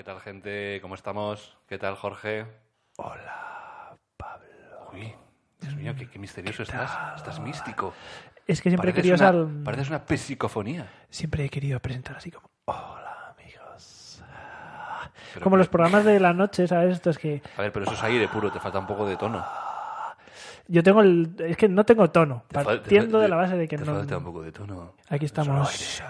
[0.00, 0.78] ¿qué tal gente?
[0.80, 1.58] ¿Cómo estamos?
[1.68, 2.46] ¿Qué tal Jorge?
[2.96, 4.46] Hola, Pablo.
[4.94, 5.12] Uy,
[5.60, 6.98] Dios mío, qué, qué misterioso estás.
[7.16, 7.92] Estás místico.
[8.46, 10.90] Es que siempre he querido una, pareces una psicofonía.
[11.10, 14.24] siempre he querido presentar así como hola amigos.
[15.34, 16.94] Pero como los programas de la noche, ¿sabes?
[16.94, 19.18] Esto es que A ver, pero eso es aire puro, te falta un poco de
[19.18, 19.44] tono.
[20.66, 23.54] yo tengo el es que no tengo tono, Te fal- te partiendo de la base
[23.54, 24.94] de que te no falta un poco de tono.
[25.10, 26.00] Aquí estamos.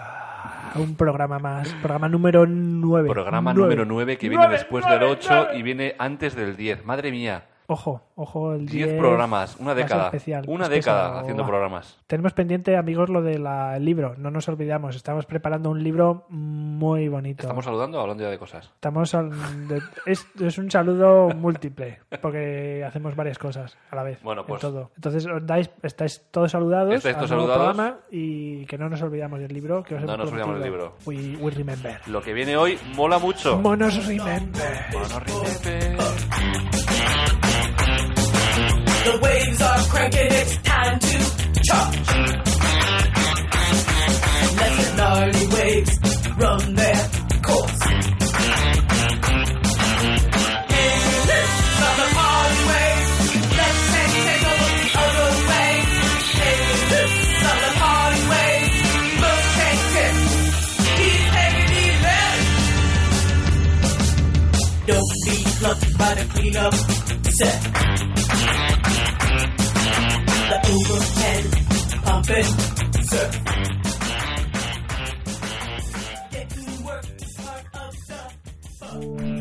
[0.75, 3.09] Un programa más, programa número 9.
[3.09, 6.85] Programa número 9 que viene después del 8 y viene antes del 10.
[6.85, 10.05] Madre mía, Ojo, ojo, el 10 10 programas, una década.
[10.05, 11.19] especial, Una década pesado.
[11.19, 11.97] haciendo programas.
[12.07, 13.43] Tenemos pendiente, amigos, lo del
[13.83, 14.15] libro.
[14.17, 14.95] No nos olvidamos.
[14.95, 17.43] Estamos preparando un libro muy bonito.
[17.43, 18.65] ¿Estamos saludando o hablando ya de cosas?
[18.75, 19.31] Estamos al-
[20.05, 24.21] es, es un saludo múltiple, porque hacemos varias cosas a la vez.
[24.23, 24.91] Bueno, en pues- todo.
[24.95, 26.95] Entonces, os dais, estáis todos saludados.
[26.95, 27.75] Estáis todos saludados.
[27.75, 29.83] programa y que no nos olvidamos del libro.
[29.83, 30.95] Que os No nos olvidamos del prometido.
[31.05, 31.99] We, we remember.
[32.07, 33.57] Lo que viene hoy mola mucho.
[33.59, 34.85] Monos remember.
[34.93, 35.97] Mono remember.
[39.03, 41.07] The waves are cranking, it's time to
[41.63, 42.07] charge.
[44.57, 45.93] Let the gnarly waves
[46.37, 47.09] run their
[47.41, 47.79] course.
[51.91, 53.09] The party waves,
[53.57, 55.33] let's take, take over the other
[57.41, 58.77] from the party waves,
[59.21, 60.15] rotate it.
[60.97, 62.05] Keep taking it
[64.85, 66.75] Don't be fluffed by the cleanup
[67.33, 67.90] set
[70.51, 71.43] the Uber man
[72.03, 72.49] pumping.
[73.11, 73.27] Sir.
[76.31, 77.05] Get to work,
[77.37, 78.21] part of the
[78.79, 79.40] fun.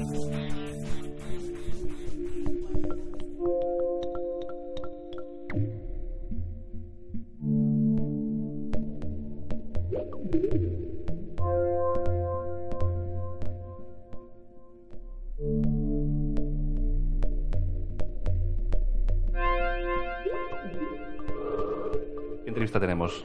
[22.51, 23.25] ¿Qué entrevista tenemos?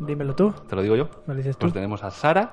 [0.00, 0.52] Dímelo tú.
[0.68, 1.08] ¿Te lo digo yo?
[1.28, 1.60] ¿Me lo dices tú?
[1.60, 2.50] Pues tenemos a Sara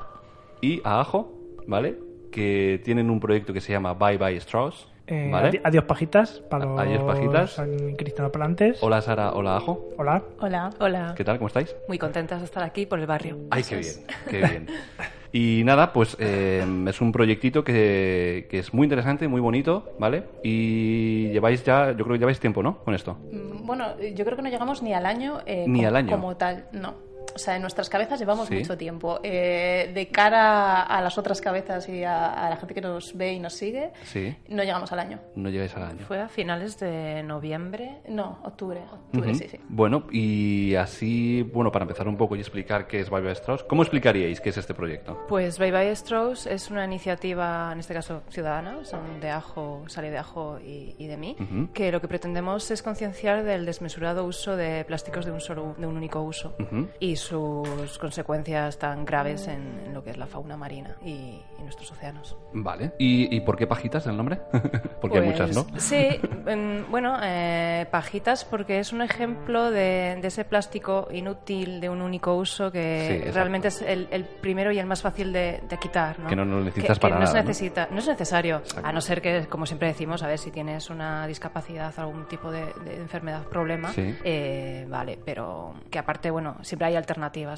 [0.61, 1.33] y a Ajo,
[1.65, 1.97] ¿vale?
[2.31, 5.47] Que tienen un proyecto que se llama Bye Bye Strauss, Eh, ¿vale?
[5.49, 7.53] adi- Adiós pajitas para los Adiós, pajitas.
[7.53, 8.77] san cristianopalantes.
[8.83, 9.89] Hola Sara, hola Ajo.
[9.97, 10.21] Hola.
[10.41, 11.13] Hola, hola.
[11.17, 11.39] ¿Qué tal?
[11.39, 11.75] ¿Cómo estáis?
[11.87, 13.37] Muy contentas de estar aquí por el barrio.
[13.49, 13.95] Ay, qué bien,
[14.29, 14.67] qué bien.
[15.33, 20.23] Y nada, pues eh, es un proyectito que, que es muy interesante, muy bonito, ¿vale?
[20.43, 22.79] Y lleváis ya, yo creo que lleváis tiempo, ¿no?
[22.83, 23.17] Con esto.
[23.31, 25.39] Mm, Bueno, yo creo que no llegamos ni al año.
[25.45, 26.11] eh, Ni como, al año.
[26.11, 26.95] Como tal, no.
[27.35, 28.55] O sea, en nuestras cabezas llevamos Sí.
[28.55, 29.19] mucho tiempo.
[29.23, 33.33] Eh, de cara a las otras cabezas y a, a la gente que nos ve
[33.33, 35.19] y nos sigue, Sí, no llegamos al año.
[35.35, 36.05] no llegáis al año.
[36.07, 38.01] Fue a finales de noviembre.
[38.09, 38.81] No, octubre.
[38.91, 39.39] Octubre, Ujú.
[39.39, 39.59] sí, sí.
[39.69, 43.63] Bueno, y así, bueno, para empezar un poco y explicar qué es Bye Bye Strauss,
[43.63, 45.25] ¿cómo explicaríais qué es este proyecto?
[45.27, 50.09] Pues Bye Bye Strauss es una iniciativa, en este caso ciudadana, son de Ajo, sale
[50.11, 51.71] de Ajo y, y de mí, Ujú.
[51.73, 55.87] que lo que pretendemos es concienciar del desmesurado uso de plásticos de un solo, de
[55.87, 56.87] un único uso Ujú.
[56.99, 61.61] y sus consecuencias tan graves en, en lo que es la fauna marina y, y
[61.63, 62.35] nuestros océanos.
[62.53, 62.93] Vale.
[62.99, 64.39] ¿Y, y por qué pajitas el nombre?
[65.01, 65.79] porque hay Pues, muchas, ¿no?
[65.79, 71.89] Sí, em, bueno, eh, pajitas porque es un ejemplo de, de ese plástico inútil de
[71.89, 73.33] un único uso Sí, que exacto.
[73.35, 76.19] realmente es el, el primero y el más fácil de, de quitar.
[76.19, 76.27] ¿no?
[76.27, 77.47] Que no lo necesitas Que- que para no nada, ¿no?
[77.47, 77.99] necesita, ¿no?
[77.99, 78.87] es necesario, Exacto.
[78.87, 82.51] a no ser que, como siempre decimos, a ver si tienes una discapacidad, algún tipo
[82.51, 84.15] de, de enfermedad, problema, Sí.
[84.23, 87.10] eh, vale, pero que aparte, bueno, siempre hay alternativas.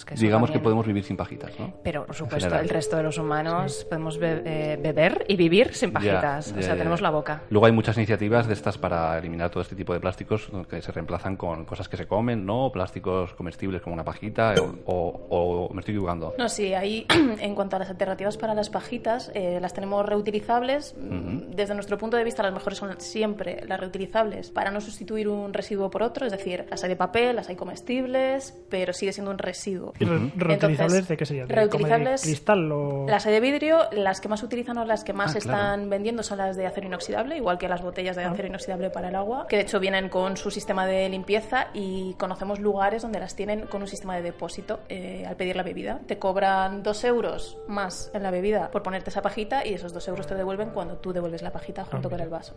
[0.05, 1.73] Que eso Digamos que podemos vivir sin pajitas, ¿no?
[1.83, 5.91] pero, por supuesto, el resto de los humanos podemos be- eh, beber y vivir sin
[5.91, 6.47] pajitas.
[6.47, 7.03] ya, o sea, ya, tenemos ya.
[7.03, 7.41] la boca.
[7.49, 10.91] Luego hay muchas iniciativas de estas para eliminar todo este tipo de plásticos que se
[10.91, 12.71] reemplazan con cosas que se comen, ¿no?
[12.71, 14.55] Plásticos comestibles como una pajita
[14.85, 14.93] o,
[15.29, 16.33] o- o me estoy equivocando.
[16.37, 17.05] No, sí, ahí
[17.39, 20.95] en cuanto a las alternativas para las pajitas, eh, las tenemos reutilizables.
[20.97, 25.53] Desde nuestro punto de vista, las mejores son siempre las reutilizables para no sustituir un
[25.53, 26.25] residuo por otro.
[26.25, 29.93] Es decir, las hay de papel, las hay comestibles, pero sigue siendo un residuo.
[29.99, 31.45] ¿Y re- ¿Reutilizables Entonces, de qué sería?
[31.45, 33.05] ¿De, como de reutilizables, cristal o...?
[33.07, 35.89] Las hay de vidrio, las que más utilizan o las que más Ah, están claro.
[35.89, 39.15] vendiendo son las de acero inoxidable, igual que las botellas de acero inoxidable para el
[39.15, 43.35] agua, que de hecho vienen con su sistema de limpieza y conocemos lugares donde las
[43.35, 45.99] tienen con un sistema de depósito eh, al pedir la bebida.
[46.07, 50.07] Te cobran dos euros más en la bebida por ponerte esa pajita y esos dos
[50.07, 52.55] euros te devuelven cuando tú devuelves la pajita junto con el vaso.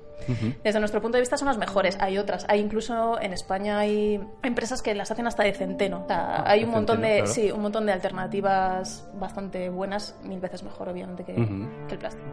[0.62, 1.96] Desde nuestro punto de vista son las mejores.
[2.00, 2.44] Hay otras.
[2.48, 6.02] Hay incluso en España hay empresas que las hacen hasta de centeno.
[6.04, 7.26] O sea, Ah, hay un montón de claro.
[7.26, 12.26] sí, un montón de alternativas bastante buenas, mil veces mejor obviamente que el plástico.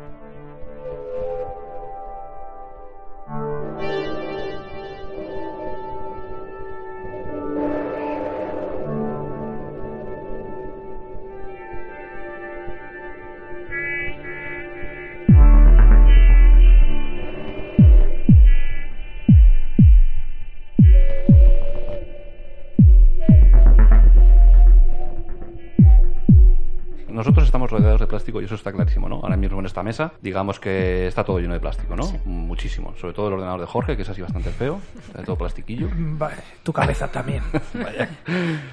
[27.62, 29.16] Rodeados de plástico y eso está clarísimo, ¿no?
[29.16, 32.04] Ahora mismo en esta mesa, digamos que está todo lleno de plástico, ¿no?
[32.26, 32.94] Muchísimo.
[32.98, 34.80] Sobre todo el ordenador de Jorge, que es así bastante feo,
[35.16, 35.90] de todo plastiquillo.
[35.94, 37.44] Vale, tu cabeza también.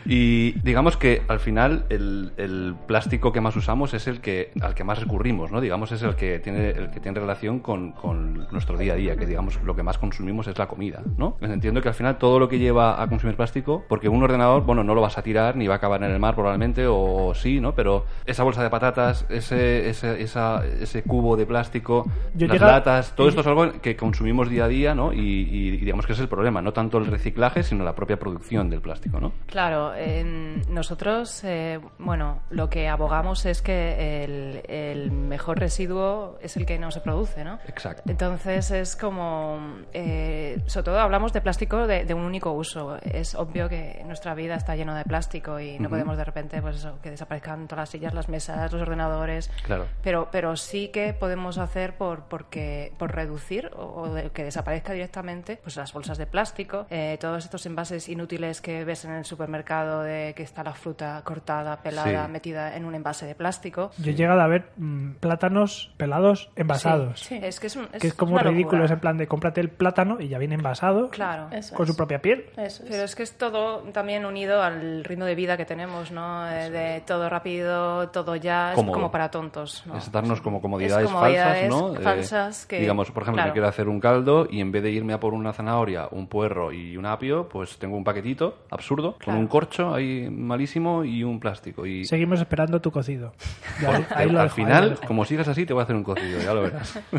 [0.06, 4.74] Y digamos que al final el, el plástico que más usamos es el que al
[4.74, 5.60] que más recurrimos, ¿no?
[5.60, 9.16] Digamos es el que tiene el que tiene relación con, con nuestro día a día,
[9.16, 11.36] que digamos lo que más consumimos es la comida, ¿no?
[11.40, 14.84] Entiendo que al final todo lo que lleva a consumir plástico, porque un ordenador, bueno,
[14.84, 17.60] no lo vas a tirar ni va a acabar en el mar probablemente o sí,
[17.60, 17.74] ¿no?
[17.74, 23.12] Pero esa bolsa de patatas, ese ese, esa- ese cubo de plástico, Yo las latas,
[23.16, 25.12] todo esto es algo que consumimos día a día, ¿no?
[25.12, 25.18] Y,
[25.50, 28.70] y digamos que ese es el problema, no tanto el reciclaje, sino la propia producción
[28.70, 29.32] del plástico, ¿no?
[29.46, 36.56] Claro, en- nosotros, eh, bueno, lo que abogamos es que el, el mejor residuo es
[36.56, 37.58] el que no se produce, ¿no?
[37.66, 38.02] Exacto.
[38.10, 39.58] Entonces es como,
[39.92, 42.98] eh, sobre todo hablamos de plástico de, de un único uso.
[43.02, 46.76] Es obvio que nuestra vida está llena de plástico y no podemos de repente, pues
[46.76, 49.48] eso, que desaparezcan todas las sillas, las mesas, los ordenadores.
[49.64, 49.86] Claro.
[50.02, 54.92] Pero, pero sí que podemos hacer por, porque, por reducir o, o de que desaparezca
[54.92, 59.24] directamente pues las bolsas de plástico, eh, todos estos envases inútiles que ves en el
[59.24, 62.32] supermercado de que está la fruta cortada, pelada, Sí.
[62.32, 63.90] metida en un envase de plástico.
[63.98, 67.20] Yo he llegado a ver mm, plátanos pelados envasados.
[67.20, 69.60] Sí, es que es, un, Que es como una ridículo, es en plan de cómprate
[69.60, 71.48] el plátano y ya viene envasado Claro.
[71.52, 71.90] Eso con es.
[71.90, 72.46] su propia piel.
[72.56, 72.90] Eso es.
[72.90, 76.48] Pero es que es todo también unido al ritmo de vida que tenemos, ¿no?
[76.50, 78.92] Eh, de todo rápido, todo ya, Cómodo.
[78.92, 79.82] es como para tontos.
[79.86, 79.96] ¿no?
[79.96, 81.96] Es darnos como comodidades, Es comodidades falsas, ¿no?
[81.96, 83.48] Eh, falsas que- digamos, por ejemplo, claro.
[83.50, 86.26] me quiero hacer un caldo y en vez de irme a por una zanahoria, un
[86.26, 91.22] puerro y un apio, pues tengo un paquetito absurdo con un corcho ahí malísimo y
[91.24, 91.86] un plástico.
[91.86, 93.32] Y Seguimos esperando tu cocido.
[93.80, 95.84] Ya, Bueno, ahí lo al dejo, ahí lo final, como sigas así, te voy a
[95.84, 96.98] hacer un cocido, ya lo verás.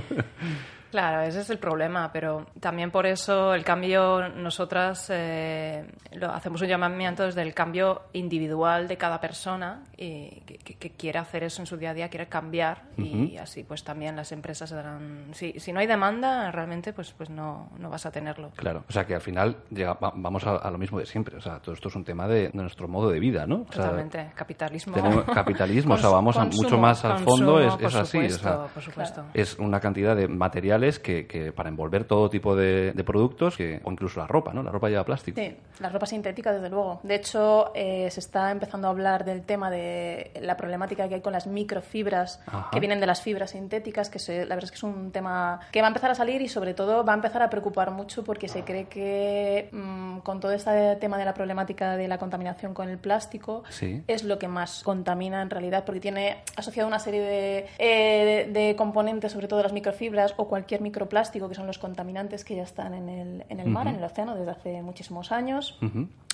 [0.92, 6.62] Claro, ese es el problema, pero también por eso el cambio, nosotras eh, lo, hacemos
[6.62, 11.44] un llamamiento desde el cambio individual de cada persona y que, que- que quiere hacer
[11.44, 14.76] eso en su día a día, quiere cambiar y así pues también las empresas se
[14.76, 15.28] darán...
[15.34, 18.52] Si, si no hay demanda, realmente pues, pues no, no vas a tenerlo.
[18.56, 21.38] Claro, o sea que al final llega- va- vamos a, a lo mismo de siempre.
[21.38, 23.62] O sea, todo esto es un tema de, de nuestro modo de vida, ¿no?
[23.70, 24.94] O sea, Totalmente, capitalismo.
[24.94, 28.18] tenemos capitalismo, o sea, vamos a- mucho más al consumo, fondo, es, es así.
[28.18, 29.26] o supuesto, sea, por supuesto.
[29.34, 30.28] es una cantidad de
[30.82, 34.54] materiales que, que para envolver todo tipo de, de productos, que, o incluso la ropa,
[34.54, 34.64] ¿no?
[34.64, 35.40] La ropa lleva plástico.
[35.40, 37.00] Sí, la ropa sintética, desde luego.
[37.04, 41.22] De hecho, eh, se está empezando a hablar del tema de la problemática que hay
[41.22, 42.70] con las microfibras Ajá.
[42.72, 45.60] que vienen de las fibras sintéticas, que se- la verdad es que es un tema
[45.72, 48.24] que va a empezar a salir y sobre todo va a empezar a preocupar mucho
[48.24, 52.74] porque se cree que mm, con todo este tema de la problemática de la contaminación
[52.74, 54.04] con el plástico Sí.
[54.08, 58.60] es lo que más contamina en realidad porque tiene asociado una serie de, eh, de,
[58.68, 62.64] de componentes, sobre todo las microfibras o cualquier microplástico, que son los contaminantes que ya
[62.64, 65.78] están en el, en el mar, en el océano, desde hace muchísimos años.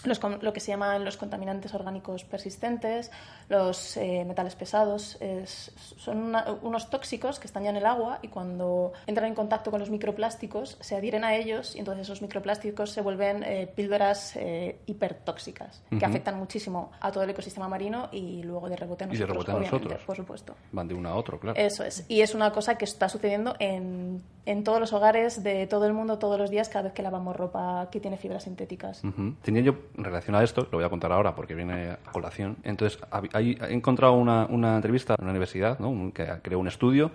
[0.07, 3.12] Los lo que se llaman los contaminantes orgánicos persistentes,
[3.50, 8.19] los eh, metales pesados, es- son una- unos tóxicos que están ya en el agua
[8.21, 12.21] y cuando entran en contacto con los microplásticos se adhieren a ellos y entonces esos
[12.21, 18.09] microplásticos se vuelven eh, píldoras eh, hipertóxicas que afectan muchísimo a todo el ecosistema marino
[18.12, 20.06] y luego de rebote a Y de nosotros, rebote a obviamente, nosotros.
[20.06, 20.56] por supuesto.
[20.71, 21.59] Van de uno a otro, claro.
[21.59, 22.06] Eso es.
[22.07, 25.94] Y es una cosa que está sucediendo en, en todos los hogares de todo el
[25.94, 29.04] mundo todos los días cada vez que lavamos ropa que tiene fibras sintéticas.
[29.04, 29.33] Ujú.
[29.42, 32.56] Tenía yo, en relación a esto, lo voy a contar ahora porque viene a colación.
[32.63, 32.97] Entonces,
[33.33, 36.13] he encontrado una, una entrevista en una universidad, ¿no?
[36.13, 37.11] Que creó un estudio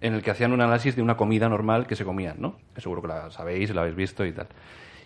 [0.00, 2.56] en el que hacían un análisis de una comida normal que se comían, ¿no?
[2.78, 4.46] Seguro que la sabéis, la habéis visto y tal.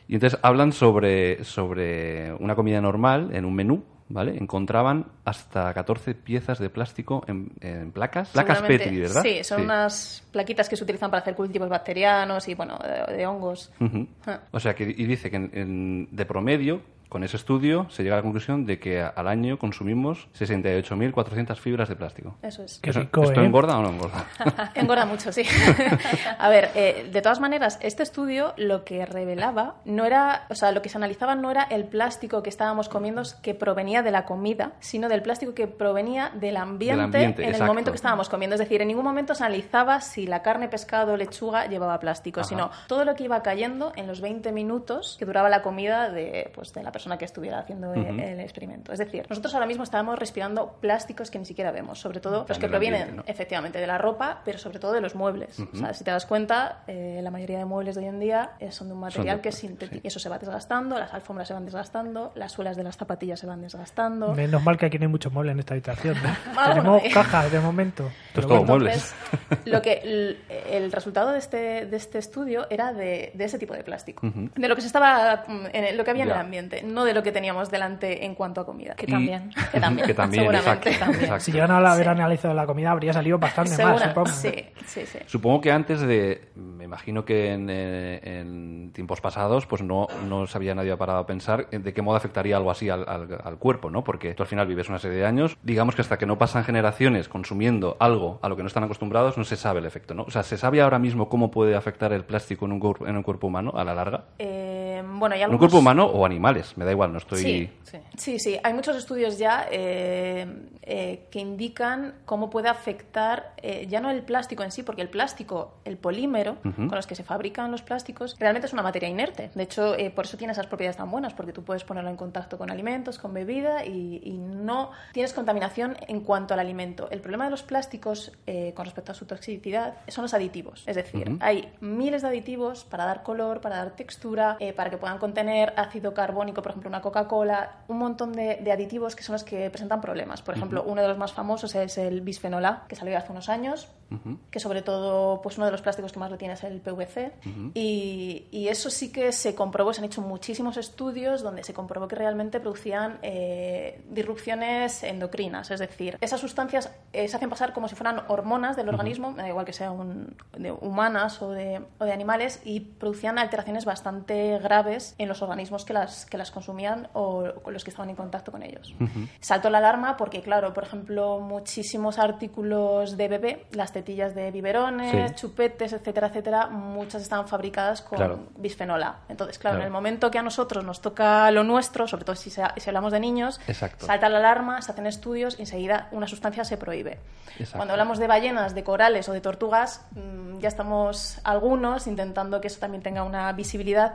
[0.07, 4.37] Y entonces hablan sobre, sobre una comida normal en un menú, ¿vale?
[4.39, 8.31] Encontraban hasta 14 piezas de plástico en, en placas.
[8.31, 9.23] Placas Petri, ¿verdad?
[9.23, 13.27] Sí, son unas plaquitas que se utilizan para hacer cultivos bacterianos y, bueno, de, de
[13.27, 13.73] hongos.
[13.81, 14.07] Ujú.
[14.27, 14.41] Ah.
[14.53, 16.81] O sea, que y dice que en- en- de promedio,
[17.17, 21.89] con ese estudio, se llega a la conclusión de que al año consumimos 68.400 fibras
[21.89, 22.37] de plástico.
[22.43, 22.79] Eso es.
[22.83, 23.47] Qué Eso- rico, ¿Esto ¿eh?
[23.47, 24.27] engorda o no engorda?
[24.75, 25.43] Engorda mucho, sí.
[26.39, 30.73] a ver, eh, de todas maneras, este estudio lo que revelaba no era, o sea,
[30.73, 34.27] lo que se analizaba no era el plástico que estábamos comiendo que provenía de la
[34.27, 38.57] comida, sino del plástico que provenía del ambiente, ambiente, en el momento que estábamos comiendo.
[38.57, 42.49] Es decir, en ningún momento se analizaba si la carne, pescado, lechuga llevaba plástico, Ajá.
[42.51, 46.51] sino todo lo que iba cayendo en los 20 minutos que duraba la comida de,
[46.55, 48.93] pues, de la persona que estuviera haciendo el- experimento.
[48.93, 52.59] Es decir, nosotros ahora mismo estamos respirando plásticos que ni siquiera vemos, sobre todo los
[52.59, 53.33] que provienen ambiente, ¿no?
[53.33, 55.59] efectivamente de la ropa, pero sobre todo de los muebles.
[55.61, 58.51] O sea, si te das cuenta, eh, la mayoría de muebles de hoy en día
[58.61, 60.03] eh, son de un material de- que es sintético.
[60.03, 60.09] sí.
[60.09, 63.47] Eso se va desgastando, las alfombras se van desgastando, las suelas de las zapatillas se
[63.47, 64.35] van desgastando.
[64.35, 66.17] Menos mal que aquí no hay mucho mueble en esta habitación.
[66.23, 66.65] ¿no?
[66.75, 67.11] Tenemos eh.
[67.13, 68.11] cajas de momento.
[68.35, 69.15] Pero todo bueno, muebles.
[69.33, 70.39] Entonces, lo que, el,
[70.71, 74.69] el resultado de este, de este estudio era de, de ese tipo de plástico, de
[74.69, 76.83] lo que se estaba, mm, en el- lo que había en el ambiente.
[76.87, 78.95] No de lo que teníamos delante en cuanto a comida.
[78.95, 79.51] Que Y- también.
[79.73, 80.91] Que también, que también, seguramente.
[80.91, 81.41] exacto, exacto.
[81.45, 84.27] Si llegan a haber analizado la comida, habría salido bastante más, supongo.
[84.29, 84.53] sí,
[84.87, 85.19] sí, sí.
[85.27, 90.47] Supongo que antes de, me imagino que en, eh, en tiempos pasados, pues no, no
[90.47, 93.59] se había nadie parado a pensar de qué modo afectaría algo así al, al- al
[93.59, 94.05] cuerpo, ¿no?
[94.05, 96.65] Porque tú al final vives una serie de años, digamos que hasta que no pasan
[96.65, 100.23] generaciones consumiendo algo a lo que no están acostumbrados, no se sabe el efecto, ¿no?
[100.23, 103.17] O sea, ¿se sabe ahora mismo cómo puede afectar el plástico en un, cuerpo- en
[103.17, 104.25] un cuerpo humano a la larga?
[104.39, 106.76] Eh, bueno, hay ¿En un algunos- cuerpo humano o animales?
[106.77, 107.43] Me da igual, no estoy...
[107.43, 107.71] Sí.
[107.83, 107.99] Sí.
[108.17, 110.47] Sí, sí, hay muchos estudios ya eh,
[110.83, 115.09] eh, que indican cómo puede afectar eh, ya no el plástico en sí, porque el
[115.09, 119.51] plástico, el polímero con los que se fabrican los plásticos, realmente es una materia inerte.
[119.55, 122.17] De hecho, eh, por eso tiene esas propiedades tan buenas, porque tú puedes ponerlo en
[122.17, 127.09] contacto con alimentos, con bebida y, y no tienes contaminación en cuanto al alimento.
[127.11, 130.83] El problema de los plásticos eh, con respecto a su toxicidad son los aditivos.
[130.87, 131.39] Es decir, Ujú.
[131.41, 135.73] hay miles de aditivos para dar color, para dar textura, eh, para que puedan contener
[135.77, 139.71] ácido carbónico, por ejemplo, una Coca-Cola, un montón de, de aditivos que son los que
[139.71, 140.43] presentan problemas.
[140.43, 143.49] Por ejemplo, uno de los más famosos es el bisfenol A, que salió hace unos
[143.49, 144.39] años, Ujú.
[144.51, 147.33] que sobre todo pues uno de los plásticos que más lo tiene es el PVC.
[147.75, 152.07] y, y eso sí que se comprobó, se han hecho muchísimos estudios donde se comprobó
[152.09, 155.71] que realmente producían eh, disrupciones endocrinas.
[155.71, 159.43] Es decir, esas sustancias eh, se hacen pasar como si fueran hormonas del organismo, me
[159.43, 160.37] da igual que sean
[160.81, 165.93] humanas o de, o de animales, y producían alteraciones bastante graves en los organismos que
[165.93, 168.95] las, que las consumían o con los que estaban en contacto con ellos.
[169.41, 175.31] Saltó la alarma porque, claro, por ejemplo, muchísimos artículos de bebé, las tetillas de biberones,
[175.31, 175.35] Sí.
[175.37, 178.41] chupetes, etcétera, etcétera, muchas estaban fabricadas con Claro.
[178.59, 179.17] bisfenol A.
[179.31, 179.83] Entonces, claro, Claro.
[179.85, 182.91] en el momento que a nosotros nos toca lo nuestro, sobre todo si, se- si
[182.91, 184.05] hablamos de niños, Exacto.
[184.05, 187.19] salta la alarma, se hacen estudios y enseguida una sustancia se prohíbe.
[187.59, 187.77] Exacto.
[187.79, 192.67] Cuando hablamos de ballenas, de corales o de tortugas, mm, ya estamos algunos intentando que
[192.67, 194.15] eso también tenga una visibilidad,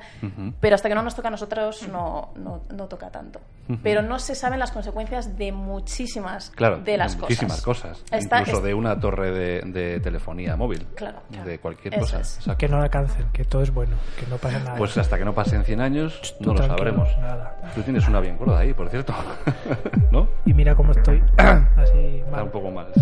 [0.60, 3.40] pero hasta que no nos toca a nosotros no, no, no toca tanto.
[3.84, 7.98] Pero no se saben las consecuencias de muchísimas Claro, de las muchísimas cosas.
[8.00, 8.04] cosas.
[8.12, 10.86] Está- incluso es- de una torre de, de telefonía móvil.
[10.96, 11.46] Claro, claro.
[11.50, 12.20] De cualquier Eso cosa.
[12.22, 12.38] es.
[12.38, 12.58] Exacto.
[12.58, 14.76] Que no da cáncer, que todo es bueno, que no pasa nada.
[14.76, 17.10] Pues hasta que no pasen 100 años Tú no lo sabremos.
[17.20, 17.56] nada.
[17.76, 19.14] Tú tienes una bien gorda ahí, por cierto.
[20.12, 20.28] ¿No?
[20.46, 21.24] Y mira cómo estoy.
[21.38, 22.44] Así Está mal.
[22.44, 23.02] un poco mal, sí.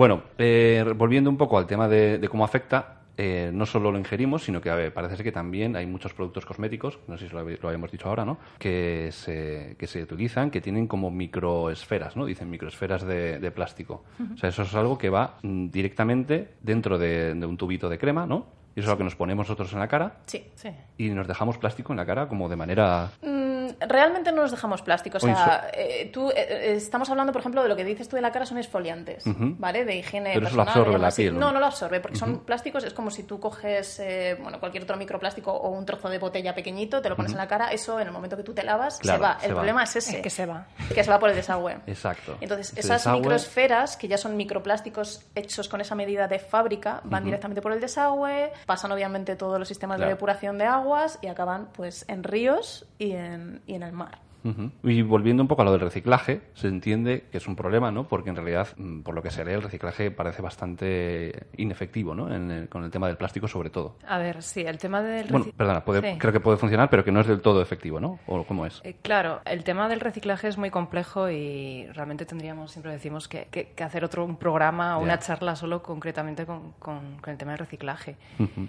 [0.00, 3.98] Bueno, eh, volviendo un poco al tema de, de cómo afecta, eh, no solo lo
[3.98, 7.28] ingerimos, sino que a ver, parece ser que también hay muchos productos cosméticos, no sé
[7.28, 8.38] si lo, lo habíamos dicho ahora, ¿no?
[8.58, 12.24] Que se, que se utilizan, que tienen como microesferas, ¿no?
[12.24, 14.04] Dicen microesferas de, de plástico.
[14.32, 17.98] O sea, eso es algo que va mm, directamente dentro de, de un tubito de
[17.98, 18.46] crema, ¿no?
[18.74, 20.46] Y eso es lo que nos ponemos nosotros en la cara Sí.
[20.54, 20.70] Sí.
[20.96, 23.10] y nos dejamos plástico en la cara como de manera...
[23.20, 23.39] Mm,
[23.80, 25.16] Realmente no nos dejamos plástico.
[25.16, 28.16] O sea, eh, tú, eh, eh, estamos hablando, por ejemplo, de lo que dices tú
[28.16, 29.54] de la cara son exfoliantes, Ujú.
[29.58, 29.84] ¿vale?
[29.84, 30.68] De higiene Pero eso lo personal.
[30.86, 31.40] absorbe la piel, ¿no?
[31.46, 32.84] No, no lo absorbe, porque son plásticos.
[32.84, 36.54] Es como si tú coges, eh, bueno, cualquier otro microplástico o un trozo de botella
[36.54, 37.72] pequeñito, te lo pones en la cara.
[37.72, 39.40] Eso, en el momento que tú te lavas, Claro, se va.
[39.40, 39.56] se el va.
[39.56, 40.16] problema es ese.
[40.16, 40.66] Es que se va.
[40.94, 41.78] Que se va por el desagüe.
[41.86, 42.36] Exacto.
[42.40, 47.00] Entonces, Ese esas desagüe- microesferas, que ya son microplásticos hechos con esa medida de fábrica,
[47.04, 50.08] van directamente por el desagüe, pasan obviamente todos los sistemas Claro.
[50.08, 54.29] de depuración de aguas y acaban pues en ríos y en, y en el mar.
[54.82, 58.08] Y volviendo un poco a lo del reciclaje, se entiende que es un problema, ¿no?
[58.08, 62.34] Porque en realidad, mm, por lo que se lee, el reciclaje parece bastante inefectivo, ¿no?
[62.34, 63.96] En el- con el tema del plástico, sobre todo.
[64.06, 66.18] A ver, sí, el tema del Bueno, perdona, puede- Sí.
[66.18, 68.18] creo que puede funcionar, pero que no es del todo efectivo, ¿no?
[68.26, 68.80] ¿O cómo es?
[68.84, 73.48] Eh, claro, el tema del reciclaje es muy complejo y realmente tendríamos, siempre decimos, que,
[73.50, 77.36] que- que hacer otro un programa o una charla solo concretamente con, con- con el
[77.38, 78.16] tema del reciclaje.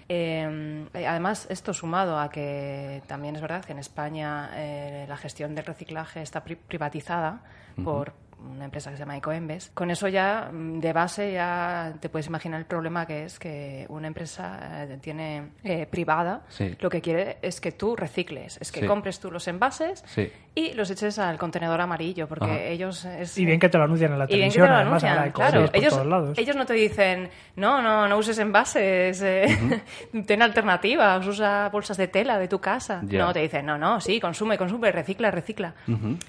[0.08, 5.54] Eh, además, esto sumado a que también es verdad que en España eh, la gestión
[5.54, 7.40] del reciclaje está pri- privatizada
[7.84, 8.12] por
[8.50, 9.70] una empresa que se llama Ecoembes.
[9.74, 13.86] Con eso ya, mm, de base, ya te puedes imaginar el problema que es que
[13.88, 16.76] una empresa eh, tiene eh, privada Sí.
[16.80, 18.86] lo que quiere es que tú recicles, es que Sí.
[18.86, 20.30] compres tú los envases Sí.
[20.54, 22.60] y los eches al contenedor amarillo, porque Ajá.
[22.62, 23.04] ellos...
[23.04, 25.66] Es, Y bien que te lo anuncian en la televisión, te además, anuncian, ahora claro.
[25.66, 26.38] por Ellos, todos lados.
[26.38, 29.46] ellos no te dicen, no, no, no uses envases, eh,
[30.26, 33.00] ten alternativas, usa bolsas de tela de tu casa.
[33.04, 33.18] Ya.
[33.24, 35.74] No, te dicen, no, no, sí, consume, consume, recicla, recicla.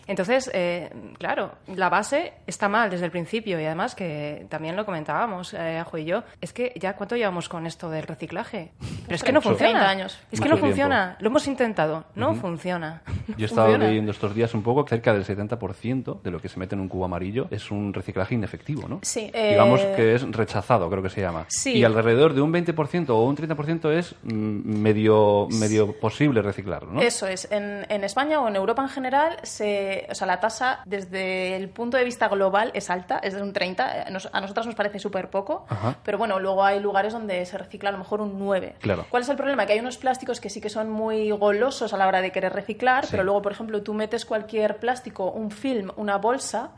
[0.08, 4.86] Entonces, eh, claro, la base está mal desde el principio y además que también lo
[4.86, 8.72] comentábamos, eh, Ajo y yo, es que ya cuánto llevamos con esto del reciclaje.
[9.03, 9.74] Pero es que no funciona.
[9.79, 10.19] 30 años.
[10.31, 11.17] Es que Mucho no funciona.
[11.19, 13.01] Lo hemos intentado, no funciona.
[13.38, 13.88] Yo he estado Funciona.
[13.88, 16.88] leyendo estos días un poco, cerca del 70% de lo que se mete en un
[16.89, 19.00] cubo amarillo es un reciclaje inefectivo, ¿no?
[19.03, 21.45] Sí, Digamos eh, que es rechazado, creo que se llama.
[21.48, 21.77] Sí.
[21.77, 27.01] Y alrededor de un 20% o un 30% es mm, medio, medio posible reciclarlo, ¿no?
[27.01, 27.48] Eso es.
[27.51, 31.69] En, en España o en Europa en general, se, o sea, la tasa desde el
[31.69, 34.04] punto de vista global es alta, es de un 30.
[34.08, 35.96] A nos- a nosotras nos parece súper poco, Ajá.
[36.04, 38.76] pero bueno, luego hay lugares donde se recicla a lo mejor un 9.
[38.80, 39.06] Claro.
[39.10, 39.66] ¿Cuál es el problema?
[39.66, 42.54] Que hay unos plásticos que sí que son muy golosos a la hora de querer
[42.54, 43.12] reciclar, Sí.
[43.12, 46.72] pero luego, por ejemplo, tú metes cualquier plástico, un film, una bolsa.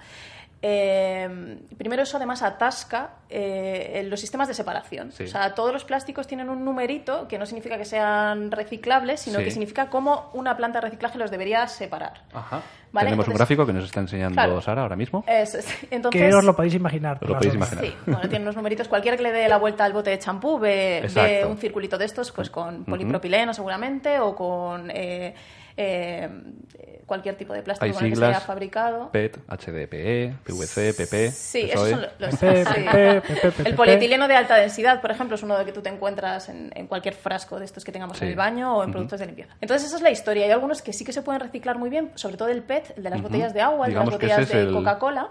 [0.67, 5.11] Eh, primero eso además atasca eh, los sistemas de separación.
[5.11, 5.25] Sí.
[5.25, 9.37] O sea, todos los plásticos tienen un numerito que no significa que sean reciclables, sino
[9.39, 9.45] Sí.
[9.45, 12.23] que significa cómo una planta de reciclaje los debería separar.
[12.33, 12.61] Ajá.
[12.91, 14.61] Vale, Tenemos un gráfico que nos está enseñando Claro.
[14.61, 15.23] Sara ahora mismo.
[15.27, 15.67] Eso es.
[15.91, 17.19] Entonces, Que os lo podéis imaginar.
[17.21, 17.85] Lo podéis imaginar.
[17.85, 18.87] Sí, bueno, tiene unos numeritos.
[18.87, 21.05] Cualquiera que le dé la vuelta al bote de champú ve,
[21.47, 25.35] un circulito de estos pues con polipropileno seguramente o con eh,
[25.77, 26.29] eh,
[27.05, 29.11] cualquier tipo de plástico Hay con el que se haya fabricado.
[29.11, 31.31] PET, HDPE, PVC, PP.
[31.31, 31.91] Sí, eso esos es.
[31.91, 33.59] son los...
[33.65, 36.71] El polietileno de alta densidad, por ejemplo, es uno de que tú te encuentras en,
[36.75, 38.23] en cualquier frasco de estos que tengamos Sí.
[38.25, 39.53] en el baño o en productos de limpieza.
[39.61, 40.45] Entonces, esa es la historia.
[40.45, 43.03] Hay algunos que sí que se pueden reciclar muy bien, sobre todo el PET, el
[43.03, 45.29] de las botellas de agua, el de las botellas de el- Coca-Cola.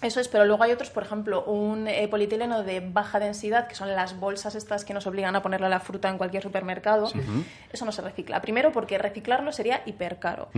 [0.00, 3.74] Eso es, pero luego hay otros, por ejemplo, un eh, polietileno de baja densidad, que
[3.74, 7.10] son las bolsas estas que nos obligan a ponerle a la fruta en cualquier supermercado.
[7.72, 8.40] Eso no se recicla.
[8.40, 10.48] Primero, porque reciclarlo sería hipercaro.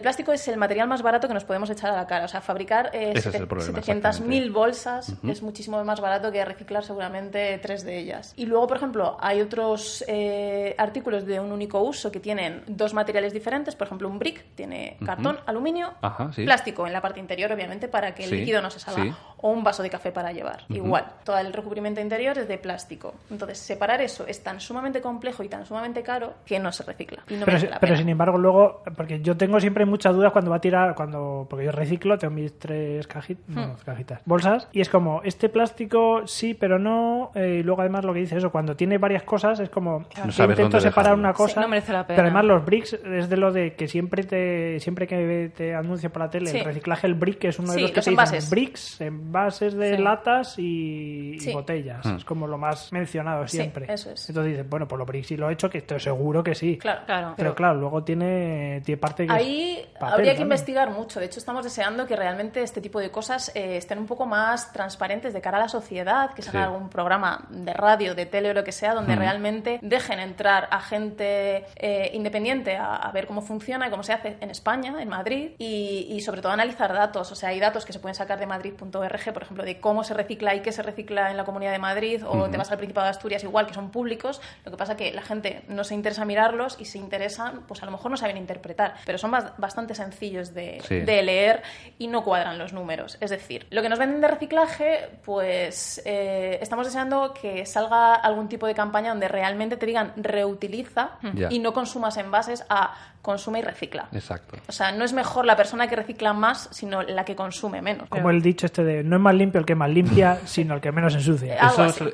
[0.00, 2.24] El plástico es el material más barato que nos podemos echar a la cara.
[2.24, 4.48] O sea, fabricar eh, Ese es el sete- problema, 700.000 exactamente.
[4.50, 8.32] bolsas es muchísimo más barato que reciclar seguramente tres de ellas.
[8.38, 12.94] Y luego, por ejemplo, hay otros eh, artículos de un único uso que tienen dos
[12.94, 13.76] materiales diferentes.
[13.76, 16.44] Por ejemplo, un brick tiene cartón, aluminio, Ajá, sí.
[16.46, 19.02] plástico en la parte interior, obviamente, para que el Sí, líquido no se salga.
[19.02, 19.12] sí.
[19.42, 20.64] O un vaso de café para llevar.
[20.70, 23.14] Igual, todo el recubrimiento interior es de plástico.
[23.30, 27.22] Entonces, separar eso es tan sumamente complejo y tan sumamente caro que no se recicla.
[27.28, 30.56] Y no pero, pero sin embargo, luego, porque yo tengo siempre muchas dudas cuando va
[30.56, 33.72] a tirar, cuando porque yo reciclo, tengo mis tres cajitas, Hmm.
[33.84, 38.12] cajitas, bolsas, y es como, este plástico sí, pero no, eh, y luego además lo
[38.14, 41.18] que dice eso, cuando tiene varias cosas, es como, No sabes intento dónde separar dejarlo.
[41.18, 42.16] una cosa, Sí, no merece la pena.
[42.16, 46.10] pero además los bricks es de lo de que siempre te siempre que te anuncio
[46.10, 46.58] por la tele, Sí.
[46.58, 48.50] el reciclaje, el brick es uno de Sí, los que los te dicen envases.
[48.50, 50.02] bricks, envases de Sí.
[50.02, 52.16] latas y, botellas, Mm.
[52.16, 53.86] es como lo más mencionado Sí, siempre.
[53.92, 54.28] eso es.
[54.28, 56.78] Entonces dices, bueno, pues los bricks sí lo he hecho, que estoy seguro que sí.
[56.78, 57.34] Claro, Claro.
[57.36, 60.44] Pero claro, luego tiene, tiene parte que Ahí papel, habría que ¿no?
[60.44, 61.20] investigar mucho.
[61.20, 64.72] De hecho, estamos deseando que realmente este tipo de cosas eh, estén un poco más
[64.72, 66.64] transparentes de cara a la sociedad, que se haga Sí.
[66.72, 70.80] algún programa de radio, de tele o lo que sea, donde realmente dejen entrar a
[70.80, 75.08] gente eh, independiente a, a ver cómo funciona y cómo se hace en España, en
[75.08, 77.30] Madrid, y, y sobre todo analizar datos.
[77.32, 80.14] O sea, hay datos que se pueden sacar de madrid.org, por ejemplo, de cómo se
[80.14, 83.04] recicla y qué se recicla en la Comunidad de Madrid, o te vas al Principado
[83.06, 84.40] de Asturias igual, que son públicos.
[84.64, 87.86] Lo que pasa que la gente no se interesa mirarlos y se interesan, pues a
[87.86, 91.00] lo mejor no saben interpretar, pero son bas- bastante sencillos de, Sí.
[91.00, 91.62] de leer
[91.98, 93.16] y no cuadran los números.
[93.20, 98.48] Es decir, lo que nos venden de reciclaje, pues eh, estamos deseando que salga algún
[98.48, 101.10] tipo de campaña donde realmente te digan reutiliza
[101.50, 104.08] y no consumas envases a consume y recicla.
[104.12, 104.56] Exacto.
[104.68, 108.08] O sea, no es mejor la persona que recicla más, sino la que consume menos.
[108.08, 110.80] Como el dicho este de no es más limpio el que más limpia, sino el
[110.80, 111.54] que menos ensucia.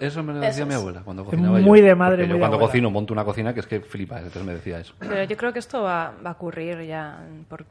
[0.01, 1.87] Eso, me lo Eso decía mi abuela cuando cocinaba muy yo.
[1.87, 2.69] de madre, yo muy de cuando abuela.
[2.71, 4.95] cocino monto una cocina que es que flipa, entonces me decía eso.
[4.99, 7.19] Pero yo creo que esto va, va a ocurrir ya,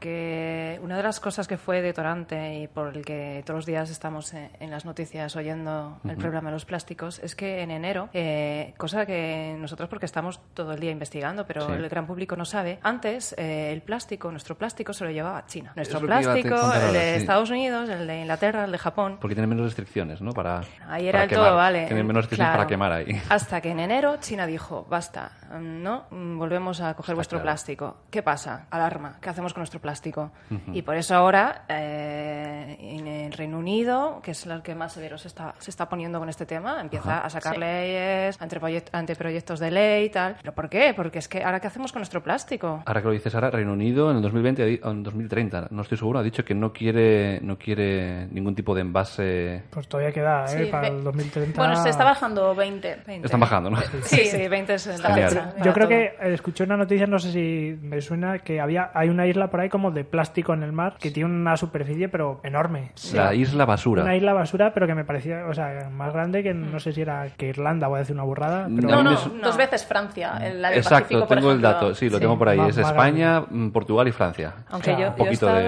[0.00, 3.90] porque una de las cosas que fue detonante y por el que todos los días
[3.90, 8.08] estamos en, en las noticias oyendo el problema de los plásticos es que en enero,
[8.12, 11.72] eh, cosa que nosotros porque estamos todo el día investigando, pero Sí.
[11.72, 15.72] el gran público no sabe, antes eh, el plástico, nuestro plástico se lo llevaba China.
[15.76, 17.20] Nuestro a plástico, el de sí.
[17.20, 20.32] Estados Unidos, el de Inglaterra, el de Japón, Porque tiene menos restricciones, ¿no?
[20.32, 21.44] Para, Ahí era para el quemar.
[21.46, 21.86] todo, vale.
[21.86, 22.58] Tienen menos restricciones Claro.
[22.58, 23.22] para quemar ahí.
[23.28, 27.44] Hasta que en enero China dijo, basta, no, volvemos a coger Está vuestro claro.
[27.44, 27.96] plástico.
[28.10, 28.66] ¿Qué pasa?
[28.70, 30.32] Alarma, ¿qué hacemos con nuestro plástico?
[30.72, 35.18] Y por eso ahora eh, en el Reino Unido, que es el que más severo
[35.18, 37.60] se está, se está poniendo con este tema, empieza a sacar Sí.
[37.60, 40.36] leyes, anteproyect- anteproyectos de ley y tal.
[40.40, 40.92] ¿Pero por qué?
[40.94, 42.82] Porque es que ahora ¿qué hacemos con nuestro plástico?
[42.86, 45.68] Ahora que lo dices ahora, Reino Unido en el 2020 ha di- o en 2030,
[45.70, 49.62] no estoy seguro, ha dicho que no quiere no quiere ningún tipo de envase.
[49.70, 50.64] Pues todavía queda, ¿eh?
[50.64, 51.60] Sí, Para el 2030.
[51.60, 52.98] Bueno, se está bajando 20.
[53.06, 53.26] 20.
[53.26, 53.78] Están bajando, ¿no?
[54.02, 55.54] Sí, sí, 20 es la fecha.
[55.64, 55.88] Yo creo todo.
[55.88, 59.50] que eh, escuché una noticia, no sé si me suena, que había hay una isla
[59.50, 62.92] por ahí como de plástico en el mar que tiene una superficie pero enorme.
[63.14, 64.02] La isla basura.
[64.02, 67.02] Una isla basura, pero que me parecía, o sea, más grande que no sé si
[67.02, 68.68] era que Irlanda, voy a decir una burrada.
[68.74, 70.38] Pero No, no, su- dos veces Francia.
[70.42, 71.68] en La del Exacto, Pacífico, por tengo el ejemplo.
[71.68, 72.58] dato, sí, lo Sí, tengo por ahí.
[72.58, 74.54] más- Es más España, mm, Portugal y Francia.
[74.70, 75.62] Aunque O sea, yo, un yo he poquito de-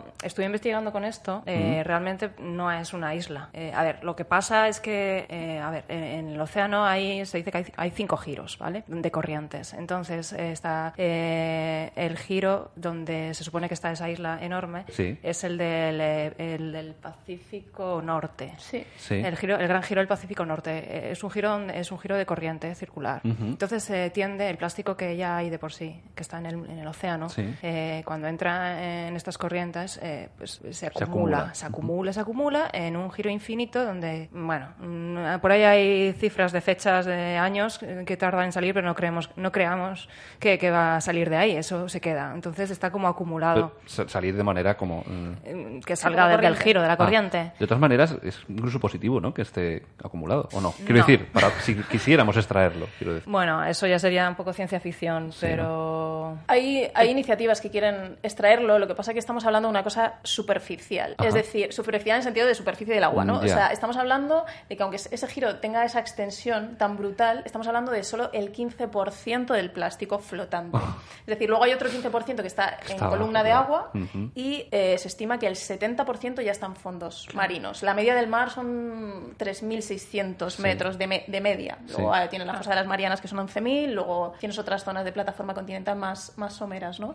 [0.00, 3.48] estado estuve investigando con esto, eh, realmente no es una isla.
[3.52, 6.84] Eh, a ver, lo que pasa es que, eh, a ver, en, en el océano
[6.84, 8.84] hay, se dice que hay, hay cinco giros, ¿vale?
[8.86, 9.74] De corrientes.
[9.74, 15.18] Entonces, eh, está eh, el giro donde se supone que está esa isla enorme, Sí.
[15.22, 18.54] es el del, eh, el del Pacífico Norte.
[18.58, 18.84] Sí.
[18.96, 19.14] Sí.
[19.14, 22.16] El, giro, el gran giro del Pacífico Norte Eh, es un giro es un giro
[22.16, 23.20] de corriente circular.
[23.24, 26.54] Entonces se tiende el plástico que ya hay de por sí, que está en el,
[26.54, 27.42] en el océano, Sí.
[27.62, 31.04] eh, cuando entra en estas corrientes, eh, pues se acumula,
[31.38, 31.54] acumula.
[31.54, 36.52] se acumula, se acumula en un giro infinito donde, bueno, mm, por ahí hay cifras
[36.52, 40.70] de fechas de años que tardan en salir, pero no creemos, no creamos que, que
[40.70, 42.32] va a salir de ahí, eso se queda.
[42.34, 43.72] Entonces está como acumulado.
[43.74, 45.02] Pero sa- salir de manera como...
[45.06, 47.52] mm, eh, Que salga del- giro, de la Ah, corriente.
[47.58, 49.32] de todas maneras, es incluso positivo, ¿no?
[49.32, 50.72] Que esté acumulado, ¿o no?
[50.72, 51.06] Quiero No.
[51.06, 53.30] decir, para, si quisiéramos extraerlo, quiero decir.
[53.30, 56.38] Bueno, eso ya sería un poco ciencia ficción, pero...
[56.46, 60.14] Hay, hay iniciativas que quieren extraerlo, lo que pasa es que estamos hablando una cosa
[60.22, 61.14] superficial.
[61.18, 61.28] Ajá.
[61.28, 63.34] Es decir, superficial en el sentido de superficie del agua, ¿no?
[63.40, 67.42] Mm, O sea, estamos hablando de que aunque ese giro tenga esa extensión tan brutal,
[67.46, 70.78] estamos hablando de solo el 15% del plástico flotante.
[71.20, 74.30] Es decir, luego hay otro 15% que está en está columna abajo, de agua Ujú.
[74.34, 77.82] y eh, se estima que el 70% ya está en fondos marinos.
[77.82, 80.62] La media del mar son 3.600 Sí.
[80.62, 81.78] metros de, me- de media.
[81.88, 82.20] Luego Sí.
[82.20, 85.12] ah, tienes la fosa de las Marianas que son 11.000, luego tienes otras zonas de
[85.12, 87.12] plataforma continental más, más someras, ¿no?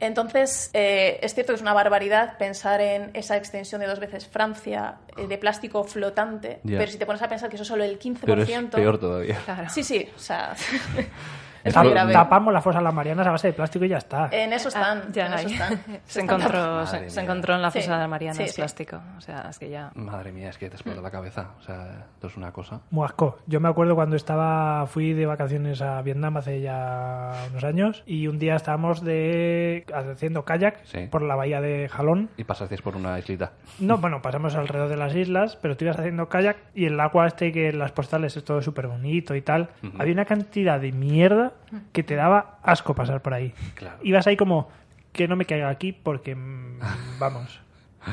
[0.00, 1.91] Entonces, eh, es cierto que es una barbaridad
[2.38, 7.06] pensar en esa extensión de dos veces Francia eh, de plástico flotante, pero si te
[7.06, 8.20] pones a pensar que eso es solo el 15%...
[8.24, 9.38] Pero es peor todavía.
[9.44, 9.68] Claro.
[9.70, 10.54] Sí, sí, o sea...
[11.64, 12.12] es Tap- muy grave.
[12.12, 14.28] Tapamos la fosa de las Marianas a base de plástico y ya está.
[14.32, 15.52] En eso están, Ah, ya en eso hay.
[15.54, 15.78] están.
[16.04, 18.56] se, están encontró, se, encontró en la Sí, fosa de las Marianas sí, sí.
[18.56, 19.00] plástico.
[19.16, 19.90] O sea, es que ya...
[19.94, 21.50] Madre mía, es que te explota la cabeza.
[21.58, 22.80] O sea, esto es una cosa.
[22.90, 23.38] Muasco.
[23.46, 28.26] Yo me acuerdo cuando estaba, fui de vacaciones a Vietnam hace ya unos años y
[28.26, 31.06] un día estábamos de haciendo kayak Sí.
[31.10, 32.30] por la bahía de Jalón.
[32.36, 33.52] Y pasasteis por una islita.
[33.78, 37.26] No, bueno, pasamos alrededor de las islas, pero tú ibas haciendo kayak y el agua
[37.26, 39.70] este que en las postales es todo súper bonito y tal.
[39.98, 41.51] Había una cantidad de mierda
[41.92, 43.54] que te daba asco pasar por ahí.
[43.74, 43.98] Claro.
[44.02, 44.68] Ibas ahí como
[45.12, 46.78] que no me caiga aquí porque mm,
[47.18, 47.60] vamos.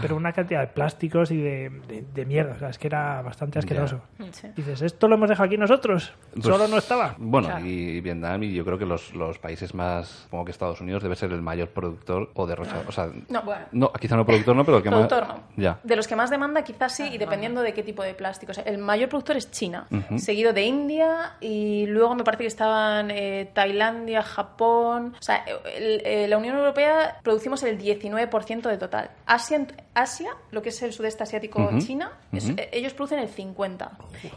[0.02, 2.54] Pero una cantidad de plásticos y de, de- de mierda.
[2.56, 4.02] O sea, es que era bastante asqueroso.
[4.32, 4.47] Sí.
[4.56, 6.13] Dices, ¿esto lo hemos dejado aquí nosotros?
[6.34, 7.15] Pues, Solo no estaba.
[7.17, 7.65] Bueno, Claro.
[7.65, 11.15] y Vietnam y yo creo que los, los países más, como que Estados Unidos debe
[11.15, 12.86] ser el mayor productor o derrochador.
[12.88, 13.65] O sea, No, bueno.
[13.71, 15.38] no, quizá no productor, no, pero el que Productor más.
[15.38, 15.43] no.
[15.58, 15.80] Ya.
[15.84, 18.52] De los que más demanda, quizás sí, y dependiendo de qué tipo de plástico.
[18.52, 22.47] O sea, el mayor productor es China, seguido de India, y luego me parece que
[22.47, 25.13] estaban eh, Tailandia, Japón.
[25.19, 25.43] O sea,
[25.75, 29.10] el- eh, la Unión Europea producimos el 19% del total.
[29.25, 33.89] Asia, Asia, lo que es el sudeste asiático, China, es- eh, ellos producen el 50%.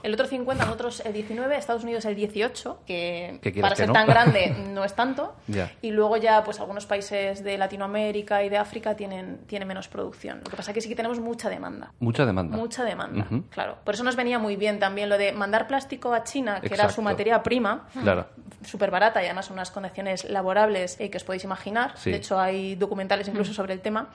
[0.02, 3.92] El otro 50%, nosotros el 19%, Estados Unidos el 18%, que para que ser no.
[3.94, 5.34] tan grande no es tanto.
[5.82, 10.38] Y luego ya, pues algunos países de Latinoamérica y de África tienen, tienen menos producción.
[10.44, 11.92] Lo que pasa es que sí que tenemos mucha demanda.
[12.00, 12.56] Mucha demanda.
[12.56, 13.76] Mucha demanda, claro.
[13.84, 16.88] Por eso nos venía muy bien también lo de mandar plástico a China, que era
[16.88, 18.26] su materia prima, Claro.
[18.64, 21.92] súper barata y además unas condiciones laborables eh, que os podéis imaginar.
[21.96, 22.10] Sí.
[22.10, 24.08] De hecho, hay documentales incluso sobre el tema.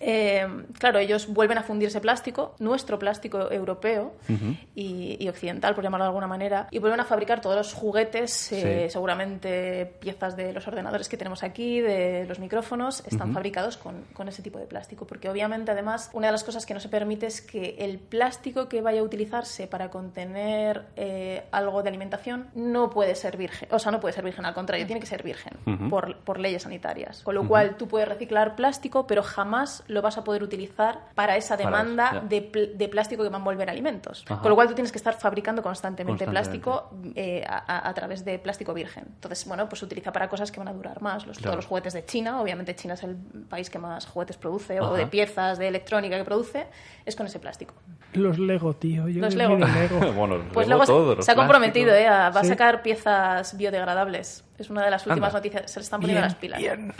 [0.00, 0.46] Eh,
[0.78, 4.12] claro, ellos vuelven a fundir ese plástico, nuestro plástico europeo
[4.74, 8.52] y, y occidental, por llamarlo de alguna manera, y vuelven a fabricar todos los juguetes,
[8.52, 14.04] eh, seguramente piezas de los ordenadores que tenemos aquí, de los micrófonos, están fabricados con,
[14.12, 15.06] con ese tipo de plástico.
[15.06, 18.68] Porque obviamente, además, una de las cosas que no se permite es que el plástico
[18.68, 23.68] que vaya a utilizarse para contener eh, algo de alimentación no puede ser virgen.
[23.72, 25.52] O sea, no puede ser virgen, al contrario, tiene que ser virgen
[25.90, 27.22] por, por leyes sanitarias.
[27.22, 30.53] Con lo cual, tú puedes reciclar plástico, pero jamás lo vas a poder utilizar
[31.14, 34.24] para esa Para demanda eso, de, pl- de plástico que va a envolver alimentos.
[34.28, 34.40] Ajá.
[34.40, 36.60] Con lo cual, tú tienes que estar fabricando constantemente, Constantemente.
[36.60, 39.04] plástico eh, a, través de plástico virgen.
[39.06, 41.26] Entonces, bueno, pues se utiliza para cosas que van a durar más.
[41.26, 41.52] Los, Claro.
[41.52, 43.16] Todos los juguetes de China, obviamente China es el
[43.48, 46.66] país que más juguetes produce, o de piezas de electrónica que produce,
[47.04, 47.74] es con ese plástico.
[48.14, 49.08] Los Lego, tío.
[49.08, 49.56] Yo Los Lego.
[49.56, 50.12] Lego.
[50.16, 51.92] bueno, Pues luego luego se- todo, los se ha comprometido.
[51.94, 52.06] ¿eh?
[52.06, 54.44] a- Va a sacar piezas biodegradables.
[54.56, 55.38] Es una de las últimas Anda.
[55.40, 55.70] noticias.
[55.70, 56.58] Se le están poniendo Bien, las pilas.
[56.60, 56.92] bien.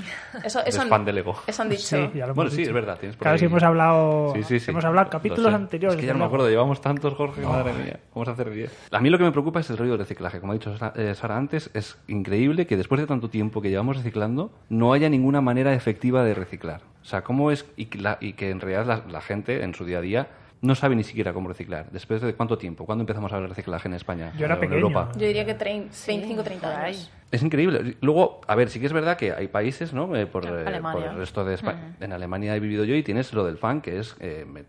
[0.43, 1.37] Eso, eso, han, fan de Lego.
[1.47, 1.83] eso han dicho.
[1.83, 2.99] Sí, ya lo Bueno, sí, es verdad.
[2.99, 4.71] Tienes por Claro, ahí- si hemos hablado, Sí, sí, sí.
[4.73, 5.95] hemos hablado Lo capítulos anteriores.
[5.97, 8.01] Es que ya no me acuerdo, llevamos tantos, Jorge, madre mía.
[8.13, 8.89] Vamos a hacer 10.
[8.91, 10.41] A mí lo que me preocupa es el rollo del reciclaje.
[10.41, 13.97] Como ha dicho eh, Sara antes, es increíble que después de tanto tiempo que llevamos
[13.97, 16.81] reciclando, no haya ninguna manera efectiva de reciclar.
[17.03, 17.67] O sea, cómo es.
[17.77, 20.27] Y que, la- y que en realidad la, la gente en su día a día
[20.65, 21.91] no sabe ni siquiera cómo reciclar.
[21.91, 22.87] ¿Después de cuánto tiempo?
[22.87, 24.33] ¿Cuándo empezamos a hablar de reciclaje en España?
[24.39, 24.81] Yo era O en pequeño.
[24.81, 25.13] Europa?
[25.17, 26.95] Yo diría que 30, 25 por 30 ahí.
[26.95, 27.11] años.
[27.31, 27.97] Es increíble.
[28.01, 30.15] Luego, a ver, sí que es verdad que hay países, ¿no?
[30.17, 31.97] Eh, por, eh, por el resto de España.
[32.01, 34.65] En Alemania he vivido yo y tienes lo del fan, que es eh, me-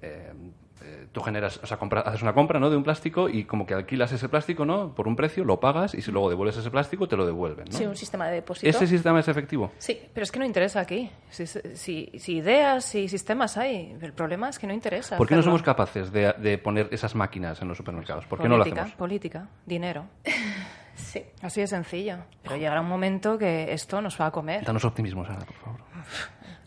[0.86, 2.70] eh, tú generas, o sea, compra- haces una compra, ¿no?
[2.70, 4.94] De un plástico y como que alquilas ese plástico, ¿no?
[4.94, 7.78] Por un precio, lo pagas y si luego devuelves ese plástico, te lo devuelven, ¿no?
[7.78, 8.70] Sí, un sistema de depósito.
[8.70, 9.72] ¿Ese sistema es efectivo?
[9.80, 10.00] Sí.
[10.14, 11.10] Pero es que no interesa aquí.
[11.30, 15.18] Si, si- si ideas y sistemas hay, el problema es que no interesa.
[15.18, 18.26] ¿Por qué no somos capaces de, de poner esas máquinas en los supermercados?
[18.28, 18.98] ¿Por qué no lo política, hacemos?
[18.98, 20.06] Política, dinero.
[20.98, 21.22] Sí.
[21.42, 22.20] Así de sencillo.
[22.42, 24.64] Pero llegará un momento que esto nos va a comer.
[24.64, 25.80] Danos optimismo, Sara, por favor.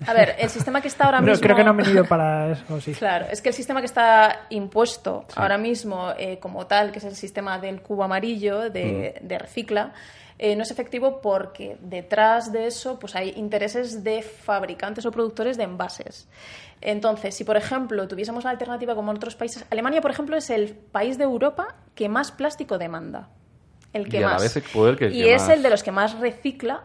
[0.06, 1.40] A ver, el sistema que está ahora mismo...
[1.40, 2.92] creo que no han venido para eso, sí.
[2.92, 7.04] Claro, es que el sistema que está impuesto ahora mismo eh, como tal, que es
[7.04, 9.92] el sistema del cubo amarillo de, de recicla,
[10.38, 15.56] eh, no es efectivo porque detrás de eso pues hay intereses de fabricantes o productores
[15.56, 16.28] de envases.
[16.80, 20.48] Entonces, si por ejemplo tuviésemos la alternativa como en otros países, Alemania por ejemplo es
[20.50, 23.30] el país de Europa que más plástico demanda.
[23.92, 24.54] El que Y a la más.
[24.54, 26.84] vez puede el que- y que es más- el de los que más recicla,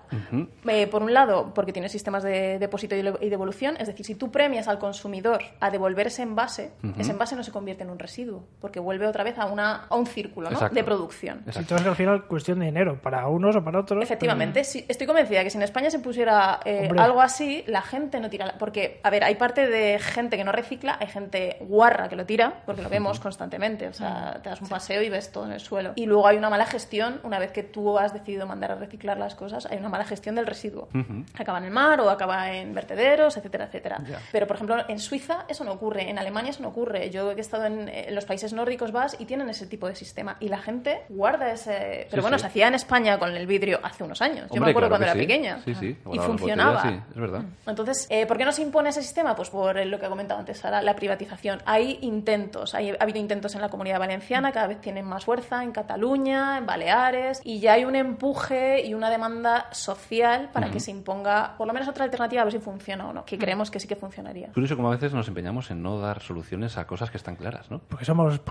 [0.67, 3.75] eh, por un lado, porque tiene sistemas de depósito y de- y devolución.
[3.77, 7.51] Es decir, si tú premias al consumidor a devolver ese envase, ese envase no se
[7.51, 11.43] convierte en un residuo, porque vuelve otra vez a, una, a un círculo de producción.
[11.45, 11.69] Exacto.
[11.69, 14.01] todo es al final cuestión de dinero, para unos o para otros.
[14.03, 18.19] Efectivamente, sí, estoy convencida que si en España se pusiera eh, algo así, la gente
[18.21, 18.45] no tira.
[18.45, 22.15] la- Porque, a ver, hay parte de gente que no recicla, hay gente guarra que
[22.15, 23.87] lo tira, porque lo vemos constantemente.
[23.89, 25.91] O sea, te das un paseo y ves todo en el suelo.
[25.95, 29.17] Y luego hay una mala gestión, una vez que tú has decidido mandar a reciclar
[29.17, 30.87] las cosas, hay una mala gestión del residuo.
[31.37, 33.99] Acaba en el mar o acaba en vertederos, etcétera, etcétera.
[34.31, 37.09] Pero, por ejemplo, en Suiza eso no ocurre, en Alemania eso no ocurre.
[37.09, 40.37] Yo he estado en, en los países nórdicos vas y tienen ese tipo de sistema.
[40.39, 42.07] Y la gente guarda ese.
[42.09, 42.41] Pero Sí, bueno, sí.
[42.41, 44.47] se hacía en España con el vidrio hace unos años.
[44.49, 45.19] Yo me Hombre, acuerdo claro cuando era sí.
[45.19, 45.59] pequeña.
[45.65, 45.97] Sí, sí.
[46.13, 46.73] Y funcionaba.
[46.75, 47.41] botellas, sí, es verdad.
[47.67, 49.35] Entonces, eh, ¿por qué no se impone ese sistema?
[49.35, 51.61] Pues por lo que ha comentado antes Sara, la privatización.
[51.65, 55.63] Hay intentos, hay, ha habido intentos en la comunidad valenciana, cada vez tienen más fuerza,
[55.63, 60.79] en Cataluña, en Baleares, y ya hay un empuje y una demanda social para que
[60.79, 63.71] se imponga por lo menos otra alternativa a ver si funciona o no, que creemos
[63.71, 64.49] que sí que funcionaría.
[64.53, 67.71] Curioso como a veces nos empeñamos en no dar soluciones a cosas que están claras,
[67.71, 67.79] ¿no?
[67.79, 68.41] Porque somos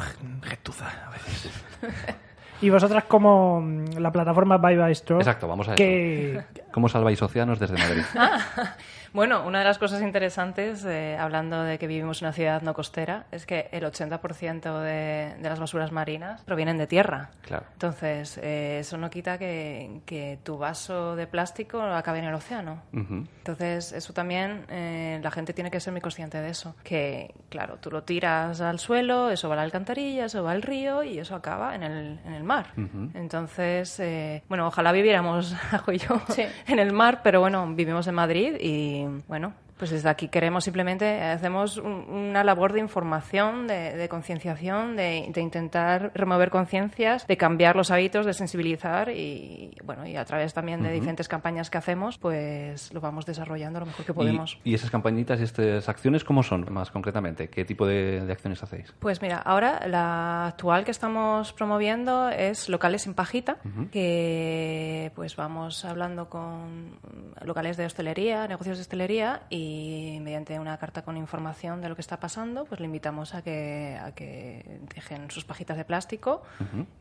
[0.42, 1.53] gentuza a veces.
[2.62, 5.21] y vosotras como mm, la plataforma Bye Bye Store.
[5.21, 5.77] Exacto, vamos a eso.
[5.77, 6.42] que
[6.73, 8.03] ¿Cómo salváis océanos desde Madrid?
[9.12, 12.72] Bueno, una de las cosas interesantes, eh, hablando de que vivimos en una ciudad no
[12.72, 17.31] costera, es que el 80% de, de las basuras marinas provienen de tierra.
[17.42, 17.64] Claro.
[17.75, 22.83] Entonces, eh, eso no quita que, que tu vaso de plástico acabe en el océano.
[22.92, 26.75] Entonces, eso también, eh, la gente tiene que ser muy consciente de eso.
[26.83, 30.62] Que, claro, tú lo tiras al suelo, eso va a la alcantarilla, eso va al
[30.62, 32.68] río y eso acaba en el, en el mar.
[33.14, 36.44] Entonces, eh, bueno, ojalá viviéramos, Ajo y yo, Sí.
[36.66, 41.21] en el mar, pero bueno, vivimos en Madrid y, bueno, pues desde aquí queremos simplemente,
[41.23, 47.37] hacemos un- una labor de información, de, de concienciación, de, de intentar remover conciencias, de
[47.37, 51.79] cambiar los hábitos, de sensibilizar y, bueno, y a través también de diferentes campañas que
[51.79, 54.57] hacemos, pues lo vamos desarrollando lo mejor que podemos.
[54.62, 57.49] ¿Y, y esas campañitas y estas acciones cómo son más concretamente?
[57.51, 58.95] ¿Qué tipo de, de acciones hacéis?
[59.01, 63.57] Pues mira, ahora la actual que estamos promoviendo es locales sin pajita,
[63.90, 66.99] que pues vamos hablando con
[67.45, 69.71] locales de hostelería, negocios de hostelería y
[70.20, 73.98] mediante una carta con información de lo que está pasando, pues le invitamos a que,
[74.02, 76.42] a que dejen sus pajitas de plástico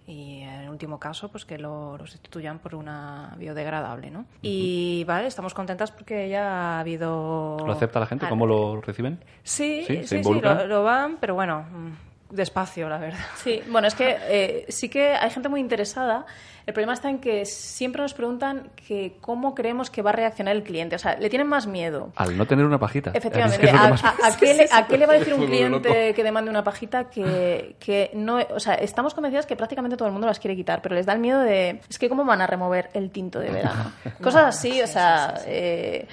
[0.08, 4.26] y en el último caso pues que lo, lo sustituyan por una biodegradable, ¿no?
[4.42, 7.58] Y vale, estamos contentas porque ya ha habido...
[7.66, 8.26] ¿Lo acepta la gente?
[8.26, 9.20] Ah, ¿Cómo lo reciben?
[9.44, 9.98] Sí, ¿Sí?
[9.98, 10.58] sí, ¿Se sí, involucran?
[10.58, 13.20] lo, lo van, pero bueno, mm, despacio, la verdad.
[13.44, 16.26] Sí, bueno, es que eh, sí que hay gente muy interesada.
[16.68, 20.56] El problema está en que siempre nos preguntan que cómo creemos que va a reaccionar
[20.56, 20.96] el cliente.
[20.96, 22.12] O sea, le tienen más miedo.
[22.16, 23.10] Al no tener una pajita.
[23.16, 25.06] Efectivamente, Es que eso es ¿a, lo más- a- a qué le, a qué le
[25.08, 28.38] va a decir un cliente que demande una pajita que, que no...
[28.54, 31.14] O sea, estamos convencidas que prácticamente todo el mundo las quiere quitar, pero les da
[31.14, 31.82] el miedo de...
[31.90, 33.92] Es que cómo van a remover el tinto de verano.
[34.22, 35.42] Cosas así, o sea...
[35.48, 36.08] eh,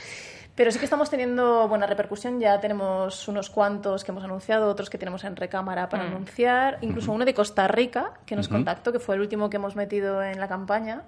[0.58, 2.40] pero sí que estamos teniendo buena repercusión.
[2.40, 6.78] Ya tenemos unos cuantos que hemos anunciado, otros que tenemos en recámara para anunciar.
[6.80, 10.20] Incluso uno de Costa Rica que nos contactó, que fue el último que hemos metido
[10.20, 11.04] en la campaña.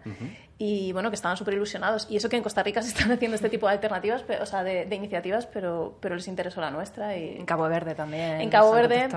[0.63, 2.07] Y bueno, que estaban súper ilusionados.
[2.11, 4.47] Y eso que en Costa Rica se están haciendo este tipo de alternativas, pero- o
[4.47, 7.17] sea, de, de iniciativas, pero, pero les interesó la nuestra.
[7.17, 8.43] Y En Cabo Verde también.
[8.43, 9.09] en Cabo Verde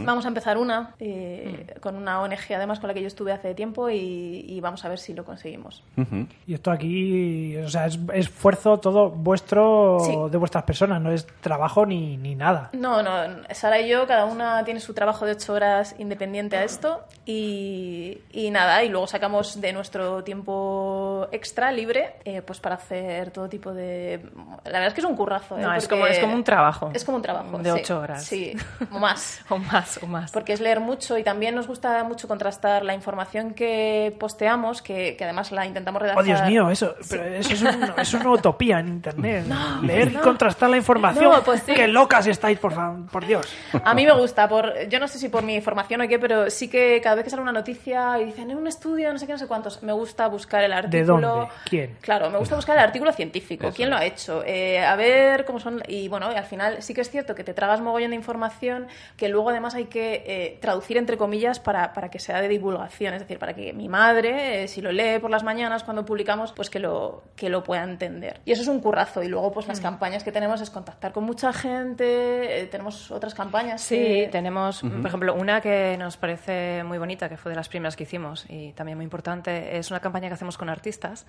[0.00, 3.54] vamos a empezar una eh, con una ONG además con la que yo estuve hace
[3.54, 5.84] tiempo y, y vamos a ver si lo conseguimos.
[6.46, 10.16] Y esto aquí, o sea, es es esfuerzo todo vuestro, Sí.
[10.32, 12.70] de vuestras personas, no es trabajo ni, ni nada.
[12.72, 13.12] No, no,
[13.52, 18.18] Sara y yo, cada una tiene su trabajo de ocho horas independiente a esto y,
[18.32, 23.30] y nada, y luego sacamos de nuestro tiempo tiempo extra, libre, eh, pues para hacer
[23.30, 24.20] todo tipo de...
[24.64, 25.56] La verdad es que es un currazo.
[25.58, 25.62] ¿eh?
[25.62, 26.90] No, es Porque como, es como un trabajo.
[26.94, 27.58] Es como un trabajo.
[27.58, 27.78] De sí.
[27.80, 28.24] ocho horas.
[28.24, 28.52] Sí,
[28.90, 29.40] o más.
[29.52, 30.32] O más, o más.
[30.32, 35.14] Porque es leer mucho y también nos gusta mucho contrastar la información que posteamos, que,
[35.16, 36.22] que además la intentamos redactar.
[36.22, 39.46] Oh, Dios mío, eso, pero eso es, un- es una utopía en Internet.
[39.82, 41.24] Leer y contrastar la información.
[41.24, 41.74] No, pues sí.
[41.74, 42.72] Qué locas estáis, por,
[43.08, 43.46] por Dios.
[43.84, 46.48] A mí me gusta, por, yo no sé si por mi formación o qué, pero
[46.50, 49.26] sí que cada vez que sale una noticia y dicen, en un estudio, no sé
[49.26, 51.20] qué, no sé cuántos, me gusta buscar el artículo.
[51.28, 51.48] dónde?
[51.68, 51.96] ¿Quién?
[52.00, 53.68] Claro, me gusta buscar el artículo científico.
[53.68, 54.42] Eso ¿Quién lo ha hecho?
[54.46, 55.82] Eh, a ver cómo son.
[55.88, 58.86] Y bueno, y al final sí que es cierto que te tragas mogollón de información
[59.16, 63.14] que luego además hay que eh, traducir entre comillas para, para que sea de divulgación.
[63.14, 66.52] Es decir, para que mi madre, eh, si lo lee por las mañanas cuando publicamos,
[66.52, 68.40] pues que lo, que lo pueda entender.
[68.44, 69.22] Y eso es un currazo.
[69.22, 69.82] Y luego, pues las Mm.
[69.82, 72.60] campañas que tenemos es contactar con mucha gente.
[72.62, 73.80] eh, tenemos otras campañas.
[73.82, 77.68] Sí, que- tenemos, por ejemplo, una que nos parece muy bonita, que fue de las
[77.68, 81.24] primeras que hicimos y también muy importante, es una campaña que hacemos con artistas,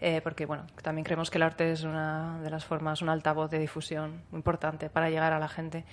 [0.00, 3.50] eh, porque bueno, también creemos que el arte es una de las formas, un altavoz
[3.50, 5.84] de difusión muy importante para llegar a la gente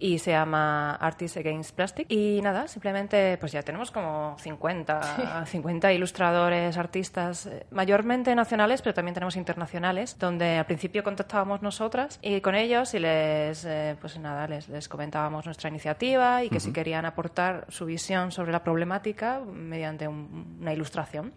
[0.00, 2.06] y se llama Artists Against Plastic.
[2.10, 8.94] Y nada, simplemente pues ya tenemos como 50, 50 ilustradores, artistas, eh, mayormente nacionales, pero
[8.94, 14.18] también tenemos internacionales, donde al principio contactábamos nosotras y con ellos y les, eh, pues
[14.18, 18.62] nada, les, les comentábamos nuestra iniciativa y que si querían aportar su visión sobre la
[18.64, 21.32] problemática mediante un- una ilustración.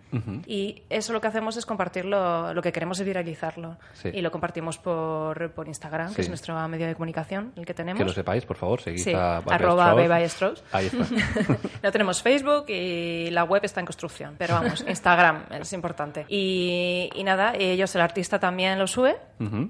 [0.47, 3.77] Y eso lo que hacemos es compartirlo, lo que queremos es viralizarlo.
[3.93, 4.09] Sí.
[4.13, 6.15] Y lo compartimos por, por Instagram, Sí.
[6.15, 7.99] que es nuestro medio de comunicación, el que tenemos.
[7.99, 9.95] Que lo sepáis, por favor, seguid Sí, a arroba Strauss.
[9.95, 10.63] Beba y Strauss.
[10.71, 11.05] Ahí está.
[11.83, 16.25] No tenemos Facebook y la web está en construcción, pero vamos, Instagram es importante.
[16.27, 19.17] Y, y nada, ellos, el artista también lo sube.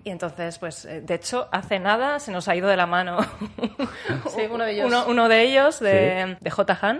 [0.03, 3.19] Y entonces, pues, eh, de hecho, hace nada se nos ha ido de la mano
[4.35, 4.85] Sí, uno de ellos.
[4.87, 6.77] uno, uno de ellos, de, de J.
[6.81, 6.99] Han,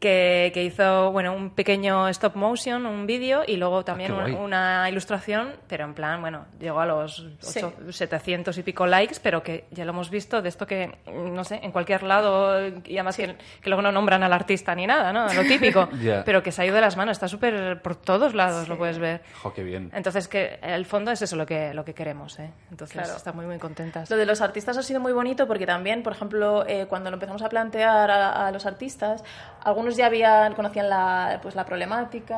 [0.00, 4.20] que, que hizo bueno, un pequeño stop motion, un vídeo, y luego también Ah, un-
[4.22, 4.34] guay.
[4.34, 9.42] una ilustración, pero en plan, bueno, llegó a los ocho- 700 y pico likes, pero
[9.42, 13.16] que ya lo hemos visto de esto que, no sé, en cualquier lado, y además
[13.16, 15.32] que, que luego no nombran al artista ni nada, ¿no?
[15.32, 16.24] Lo típico, Ya.
[16.24, 18.98] pero que se ha ido de las manos, está súper por todos lados, lo puedes
[18.98, 19.22] ver.
[19.42, 19.90] Jo, qué bien.
[19.94, 22.50] Entonces, que el fondo es eso lo que, lo que queremos, ¿eh?
[22.70, 23.16] Entonces, Claro.
[23.16, 24.10] está muy, muy contentas.
[24.10, 27.14] Lo de los artistas ha sido muy bonito porque también, por ejemplo, eh, cuando lo
[27.16, 29.22] empezamos a plantear a, a los artistas,
[29.62, 32.36] algunos ya habían conocían la, pues, la problemática,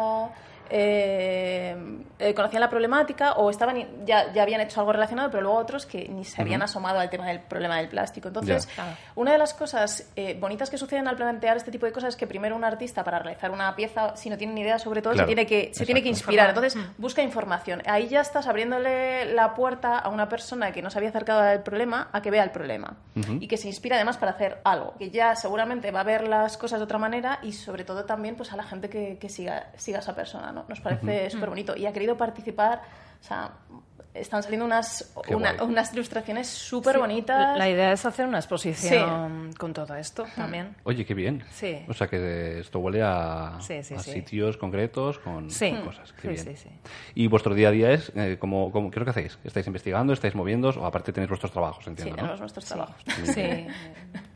[0.70, 1.77] eh,
[2.18, 5.85] eh, conocían la problemática o estaban ya, ya habían hecho algo relacionado, pero luego otros
[5.87, 8.29] que ni se habían asomado al tema del problema del plástico.
[8.29, 8.68] Entonces,
[9.14, 12.16] una de las cosas eh, bonitas que suceden al plantear este tipo de cosas es
[12.16, 15.12] que primero un artista para realizar una pieza, si no tiene ni idea sobre todo,
[15.12, 16.48] Claro, se tiene que se tiene que inspirar.
[16.48, 17.83] Entonces busca información.
[17.87, 21.62] Ahí ya estás abriéndole la puerta a una persona que no se había acercado al
[21.62, 22.96] problema a que vea el problema
[23.40, 24.94] y que se inspira además para hacer algo.
[24.98, 28.37] Que ya seguramente va a ver las cosas de otra manera y sobre todo también
[28.37, 30.54] pues a la gente que, que siga siga a esa persona.
[30.55, 30.64] ¿No?
[30.69, 32.83] Nos parece súper bonito y ha querido participar.
[33.21, 33.53] O sea,
[34.14, 37.59] están saliendo unas una- unas ilustraciones súper Sí, bonitas.
[37.59, 40.77] La idea es hacer una exposición con todo esto también.
[40.85, 41.42] Oye, qué bien.
[41.50, 41.85] Sí.
[41.88, 44.12] O sea que esto huele a, Sí, sí, a sí.
[44.12, 45.70] sitios concretos con Sí.
[45.72, 46.12] con cosas.
[46.12, 46.57] Qué Sí, bien.
[46.57, 46.68] sí, sí.
[47.14, 49.38] Y vuestro día a día es, eh, como, como- ¿qué es lo que hacéis?
[49.44, 50.12] ¿Estáis investigando?
[50.12, 50.77] ¿Estáis moviéndoos?
[50.77, 52.42] O aparte tenéis vuestros trabajos, Sí, entiendo, tenemos ¿no?
[52.42, 52.96] nuestros trabajos.
[53.35, 53.66] Sí.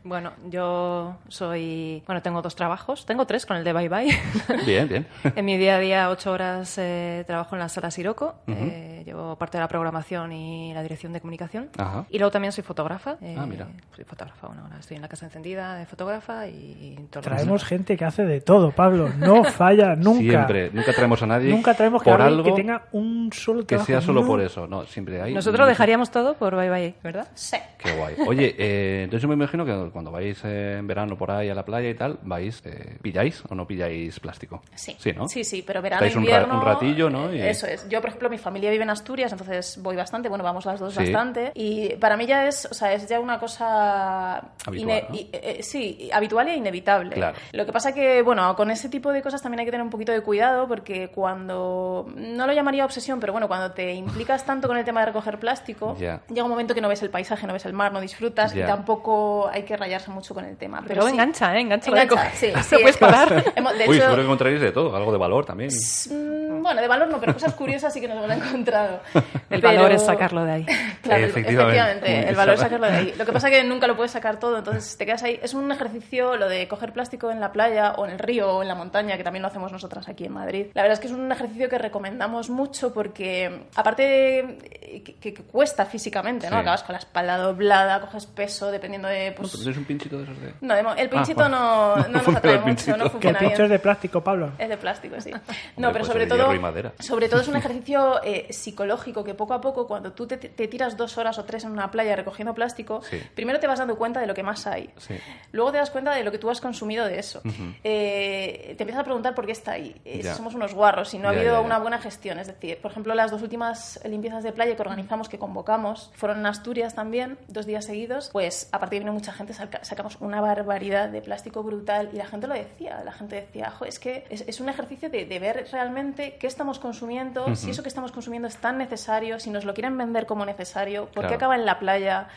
[0.03, 2.01] Bueno, yo soy.
[2.07, 3.05] Bueno, tengo dos trabajos.
[3.05, 4.17] Tengo tres con el de Bye Bye.
[4.65, 5.07] Bien, bien.
[5.35, 8.35] en mi día a día, ocho horas eh, trabajo en la sala Siroco.
[8.47, 11.69] Eh, llevo parte de la programación y la dirección de comunicación.
[11.77, 12.05] Ajá.
[12.09, 13.17] Y luego también soy fotógrafa.
[13.21, 13.67] eh, Ah, mira.
[13.95, 14.47] Soy fotógrafa.
[14.47, 16.95] Bueno, ahora estoy en la casa encendida de fotógrafa y.
[17.09, 19.09] todo lo Traemos gente que hace de todo, Pablo.
[19.17, 20.19] No falla nunca.
[20.21, 20.71] Siempre.
[20.71, 23.85] Nunca traemos a nadie Nunca traemos que por algo que tenga un solo que trabajo.
[23.87, 24.27] sea solo No.
[24.27, 24.67] por eso.
[24.67, 25.33] No, siempre hay...
[25.33, 27.27] Nosotros dejaríamos todo por Bye Bye, ¿verdad?
[27.35, 27.57] Sí.
[27.77, 28.15] Qué guay.
[28.27, 31.55] Oye, eh, entonces yo me imagino que cuando vais eh, en verano por ahí a
[31.55, 34.61] la playa y tal, vais, eh, ¿pilláis o no pilláis plástico?
[34.75, 34.95] Sí.
[34.99, 35.27] Sí, ¿no?
[35.29, 36.59] Sí, sí, pero verano, Estáis un ra- invierno...
[36.59, 37.33] un ratillo, ¿no?
[37.33, 37.87] Y- Eso es.
[37.87, 40.93] Yo, por ejemplo, mi familia vive en Asturias, entonces voy bastante, bueno, vamos las dos
[40.93, 40.99] Sí.
[41.03, 41.51] bastante.
[41.55, 44.41] Y para mí ya es, o sea, es ya una cosa...
[44.65, 45.15] Habitual, ¿no?
[45.15, 47.15] y- eh, sí, habitual e inevitable.
[47.15, 47.37] Claro.
[47.51, 49.89] Lo que pasa que, bueno, con ese tipo de cosas también hay que tener un
[49.89, 52.07] poquito de cuidado porque cuando...
[52.15, 55.39] No lo llamaría obsesión, pero bueno, cuando te implicas tanto con el tema de recoger
[55.39, 56.21] plástico, Ya.
[56.29, 58.63] llega un momento que no ves el paisaje, no ves el mar, no disfrutas Ya.
[58.63, 60.83] y tampoco hay que rayarse mucho con el tema.
[60.87, 61.11] Pero sí.
[61.11, 61.61] engancha, ¿eh?
[61.61, 61.89] Engancha.
[61.91, 62.51] Engancha, sí.
[62.63, 63.29] Sí, puedes es- parar.
[63.29, 65.69] De Uy, hecho, seguro que encontraréis de todo, algo de valor también.
[66.09, 68.99] Mm, Bueno, de valor no, pero cosas curiosas sí que nos hemos encontrado.
[69.49, 70.65] El Pero- valor es sacarlo de ahí.
[71.01, 71.77] Claro, Efectivamente.
[71.79, 72.29] efectivamente.
[72.29, 73.13] El valor es sacarlo de ahí.
[73.17, 75.39] Lo que pasa es que nunca lo puedes sacar todo, entonces te quedas ahí.
[75.41, 78.61] Es un ejercicio lo de coger plástico en la playa o en el río o
[78.61, 80.67] en la montaña, que también lo hacemos nosotras aquí en Madrid.
[80.73, 85.33] La verdad es que es un ejercicio que recomendamos mucho porque, aparte, de- que, que-
[85.33, 86.57] que cuesta físicamente, ¿no?
[86.57, 86.61] Sí.
[86.61, 89.29] Acabas con la espalda doblada, coges peso, dependiendo de...
[89.31, 89.51] No, Pues...
[89.51, 90.53] pero tienes un pinchito de esos de...
[90.61, 92.07] No, el pinchito Ah, no, bueno.
[92.09, 93.65] no nos atrae el mucho, no Que Que el funciona pincho bien.
[93.65, 94.51] es de plástico, Pablo.
[94.59, 95.31] Es de plástico, sí.
[95.77, 96.91] No, Hombre, pero puede sobre todo, y madera.
[96.99, 100.67] sobre todo es un ejercicio eh, psicológico que poco a poco, cuando tú te, te
[100.67, 103.17] tiras dos horas o tres en una playa recogiendo plástico, Sí.
[103.33, 104.89] primero te vas dando cuenta de lo que más hay.
[104.97, 105.15] Sí.
[105.53, 107.41] Luego te das cuenta de lo que tú has consumido de eso.
[107.83, 109.95] Eh, te empiezas a preguntar por qué está ahí.
[110.05, 111.65] Eh, si somos unos guarros, si no ha Ya, habido ya, ya.
[111.65, 112.39] una buena gestión.
[112.39, 116.39] Es decir, por ejemplo, las dos últimas limpiezas de playa que organizamos, que convocamos, fueron
[116.39, 118.29] en Asturias también, dos días seguidos.
[118.31, 122.25] Pues a partir de mucha gente, saca- sacamos una barbaridad de plástico brutal y la
[122.25, 123.01] gente lo decía.
[123.05, 126.47] La gente decía, "Jo, es que es, es un ejercicio de, de ver realmente qué
[126.47, 130.25] estamos consumiendo, si eso que estamos consumiendo es tan necesario, si nos lo quieren vender
[130.25, 132.27] como necesario, por qué acaba en la playa.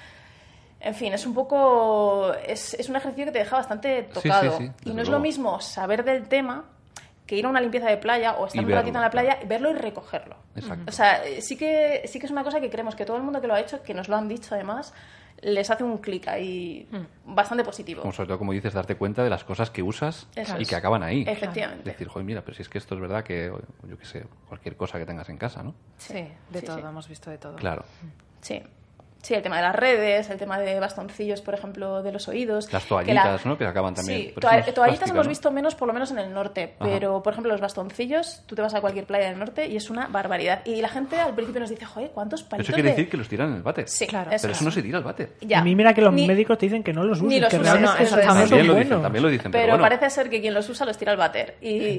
[0.80, 2.34] En fin, es un poco.
[2.46, 4.58] Es, es un ejercicio que te deja bastante sí, tocado.
[4.58, 6.64] sí, y no es lo mismo saber del tema
[7.26, 9.70] que ir a una limpieza de playa o estar un ratito en la playa, verlo
[9.70, 10.36] y recogerlo.
[10.56, 10.84] Exacto.
[10.88, 13.22] O sea, eh, sí que, sí que es una cosa que creemos que todo el
[13.22, 14.92] mundo que lo ha hecho, que nos lo han dicho además,
[15.42, 16.88] les hace un clic ahí
[17.26, 18.00] bastante positivo.
[18.00, 20.76] Como sobre todo, como dices, darte cuenta de las cosas que usas Eso y que
[20.76, 21.24] acaban ahí.
[21.26, 21.90] Efectivamente.
[21.90, 23.52] Decir, joder, mira, pero si es que esto es verdad que,
[23.88, 25.74] yo qué sé, cualquier cosa que tengas en casa, ¿no?
[25.98, 26.14] Sí,
[26.50, 26.82] de Sí, todo, sí.
[26.86, 27.56] hemos visto de todo.
[27.56, 27.84] Claro.
[28.40, 28.62] Sí.
[29.22, 32.72] Sí, el tema de las redes, el tema de bastoncillos, por ejemplo, de los oídos.
[32.72, 33.56] Las que toallitas, ¿no?
[33.56, 35.28] Que acaban también- Sí, toa- toallitas plástica, hemos ¿no?
[35.28, 36.74] visto menos, por lo menos en el norte.
[36.80, 36.90] Ajá.
[36.90, 39.90] Pero, por ejemplo, los bastoncillos, tú te vas a cualquier playa del norte y es
[39.90, 40.62] una barbaridad.
[40.64, 43.16] Y la gente al principio nos dice, joder, ¿cuántos palitos Eso quiere de-?" decir que
[43.16, 43.88] los tiran en el váter.
[43.88, 44.30] Sí, Claro.
[44.32, 44.56] eso Pero es.
[44.58, 45.34] eso no se tira al váter.
[45.40, 45.60] Ya.
[45.60, 47.48] A mí mira que los Ni- médicos te dicen que no los usen, ni los
[47.48, 48.26] que usan, realmente no, eso es.
[48.26, 49.82] no son También lo dicen, también lo dicen, pero, Pero bueno.
[49.98, 51.56] parece ser que quien los usa los tira al váter.
[51.60, 51.98] Y,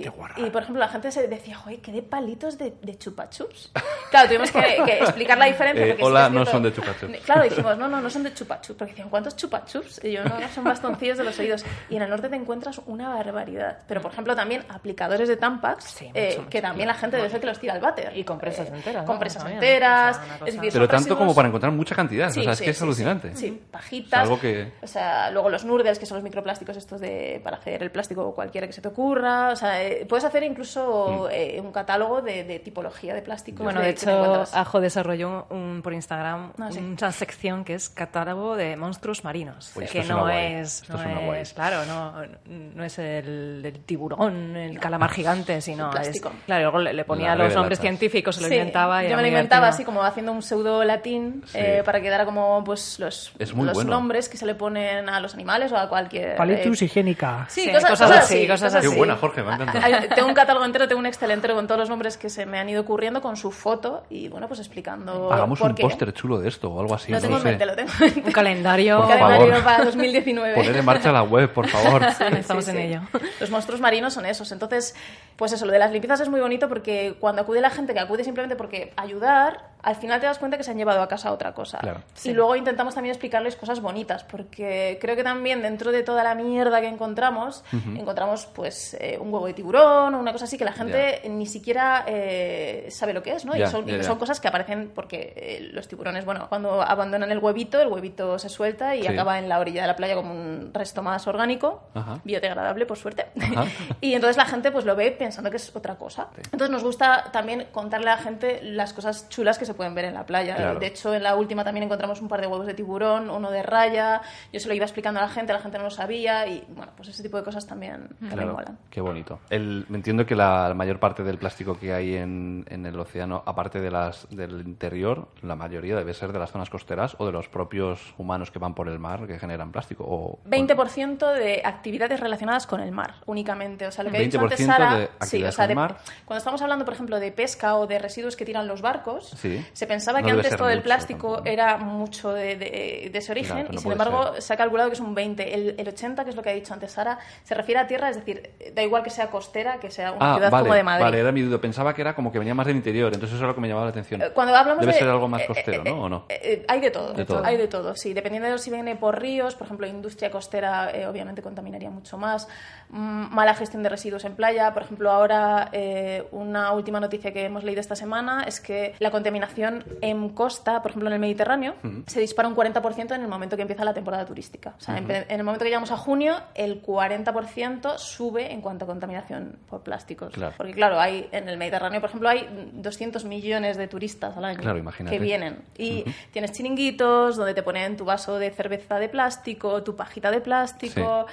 [0.52, 3.72] por ejemplo, la gente se decía, joder, ¿qué de palitos de, de chupa chups?
[4.12, 5.86] Claro, tuvimos que, que explicar la diferencia.
[5.86, 7.13] Eh, porque hola, no son de chupa chups.
[7.20, 8.78] Claro, dijimos, no, no, no son de chupa chups.
[8.78, 10.04] Porque decían, ¿cuántos chupa chups?
[10.04, 11.66] Y yo, no, no, son bastoncillos de los oídos.
[11.90, 13.80] Y en el norte te encuentras una barbaridad.
[13.88, 16.50] Pero, por ejemplo, también aplicadores de Tampax, Sí, mucho, eh, mucho.
[16.50, 18.16] que también la gente debe ser que los tira al váter.
[18.18, 19.08] Y compresas Eh, enteras, ¿no?
[19.08, 20.18] Compresas enteras.
[20.18, 22.30] O sea, una es cosa- decir, Pero tanto como para encontrar mucha cantidad.
[22.32, 23.36] Sí, o sea, es sí, que es alucinante.
[23.36, 23.64] Sí, sí.
[23.72, 24.22] pajitas.
[24.22, 27.58] Es algo que- O sea, luego los noodles, que son los microplásticos estos de para
[27.58, 29.50] hacer el plástico cualquiera que se te ocurra.
[29.50, 33.64] O sea, eh, puedes hacer incluso eh, un catálogo de, de tipología de plásticos.
[33.64, 34.44] Bueno, de hecho.
[34.54, 36.80] Ajo desarrolló un, por Instagram Ah, sí.
[37.04, 39.72] Una sección que es catálogo de monstruos marinos.
[39.74, 40.54] Pues que no guay.
[40.54, 41.42] es, no guay.
[41.42, 42.14] es, claro, no,
[42.48, 47.36] no es el, el tiburón, el calamar gigante, sino es, claro, luego le, le ponía
[47.36, 49.04] los nombres científicos, se lo Sí, inventaba.
[49.04, 49.76] y yo me lo inventaba divertido.
[49.76, 51.58] así como haciendo un pseudo latín Sí.
[51.60, 53.90] eh, para que diera como pues los, Es muy los bueno.
[53.92, 56.36] nombres que se le ponen a los animales o a cualquier...
[56.38, 57.46] Palitus eh, higiénica.
[57.50, 58.98] Sí, Sí, cosas, cosas cosas así, cosas Qué así.
[58.98, 59.84] buena, Jorge, me ha encantado.
[59.86, 62.46] Hay- Tengo un catálogo entero, tengo un Excel entero con todos los nombres que se
[62.46, 65.84] me han ido ocurriendo con su foto y bueno, pues explicando Hagamos por un qué.
[65.84, 67.12] póster chulo de esto o algo así.
[67.12, 67.50] Lo no tengo en sé.
[67.50, 68.22] mente, lo tengo en mente.
[68.26, 68.98] Un calendario.
[68.98, 69.64] Por Un calendario favor.
[69.64, 70.56] para 2019.
[70.56, 72.04] Poner en marcha la web, por favor.
[72.04, 72.84] Estamos Sí, en sí.
[72.84, 73.02] ello.
[73.40, 74.52] Los monstruos marinos son esos.
[74.52, 74.96] Entonces,
[75.36, 78.00] pues eso, lo de las limpiezas es muy bonito porque cuando acude la gente que
[78.00, 81.32] acude simplemente porque ayudar, al final te das cuenta que se han llevado a casa
[81.32, 81.78] otra cosa.
[81.80, 82.02] Claro.
[82.24, 86.36] Y luego intentamos también explicarles cosas bonitas porque creo que también dentro de toda la
[86.36, 87.64] mierda que encontramos,
[87.96, 91.46] encontramos pues eh, un huevo de tiburón o una cosa así que la gente ni
[91.46, 93.56] siquiera eh, sabe lo que es, ¿no?
[93.56, 97.88] Y son, cosas que aparecen porque eh, los tiburones, bueno, cuando abandonan el huevito, el
[97.90, 99.08] huevito se suelta y Sí.
[99.10, 102.20] acaba en la orilla de la playa como un resto más orgánico, Ajá.
[102.24, 103.26] biodegradable, por suerte.
[104.02, 106.30] Y entonces la gente pues lo ve pensando que es otra cosa.
[106.46, 110.06] Entonces nos gusta también contarle a la gente las cosas chulas que se pueden ver
[110.06, 110.56] en la playa.
[110.56, 110.80] Claro.
[110.80, 113.64] De hecho, en la última también encontramos un par de huevos de tiburón, uno de
[113.64, 114.22] raya.
[114.52, 116.92] Yo se lo iba explicando a la gente, la gente no lo sabía y bueno,
[116.96, 118.78] pues ese tipo de cosas también, también Claro, molan.
[118.90, 119.40] qué bonito.
[119.50, 123.00] El, me entiendo que la, la mayor parte del plástico que hay en, en el
[123.00, 127.26] océano, aparte de las del interior, la mayoría debe ser de las zonas costeras o
[127.26, 130.04] de los propios humanos que van por el mar que generan plástico.
[130.08, 133.88] O, 20% de actividades relacionadas con el mar, únicamente.
[133.88, 135.76] O sea, lo que ha dicho antes 20% Sara, de sí, actividades o sea, de-
[135.76, 135.98] mar.
[136.26, 139.63] cuando estamos hablando, por ejemplo, de pesca o de residuos que tiran los barcos, Sí.
[139.72, 141.50] Se pensaba No que antes todo el plástico tampoco.
[141.50, 144.42] era mucho de, de- de ese origen Claro, y sin embargo ser.
[144.42, 145.54] se ha calculado que es un 20.
[145.54, 148.10] El, el 80, que es lo que ha dicho antes Sara, se refiere a tierra,
[148.10, 150.84] es decir, da igual que sea costera, que sea una Ah, ciudad vale, como de
[150.84, 151.04] Madrid.
[151.04, 151.60] vale, era mi duda.
[151.62, 153.68] Pensaba que era como que venía más del interior, entonces eso es lo que me
[153.68, 154.22] llamaba la atención.
[154.22, 156.04] Eh, Cuando hablamos Debe de- ser algo más eh, costero, eh, ¿no?
[156.04, 156.26] ¿O no?
[156.30, 157.44] eh, hay de todo, De todo.
[157.46, 158.14] hay de todo, sí.
[158.14, 162.48] Dependiendo de si viene por ríos, por ejemplo, industria costera eh, obviamente contaminaría mucho más.
[162.90, 167.46] Mm, mala gestión de residuos en playa, por ejemplo, ahora eh, una última noticia que
[167.46, 171.76] hemos leído esta semana es que la contaminación en costa, por ejemplo, en el Mediterráneo,
[172.08, 174.76] se dispara un 40% en el momento que empieza la temporada turística.
[174.78, 178.86] O sea, en, en el momento que llegamos a junio, el 40% sube en cuanto
[178.86, 180.34] a contaminación por plásticos.
[180.34, 180.54] Claro.
[180.58, 184.60] Porque claro, hay en el Mediterráneo, por ejemplo, hay 200 millones de turistas al año
[184.60, 185.60] Claro, que vienen.
[185.78, 190.42] Y tienes chiringuitos donde te ponen tu vaso de cerveza de plástico, tu pajita de
[190.42, 191.26] plástico.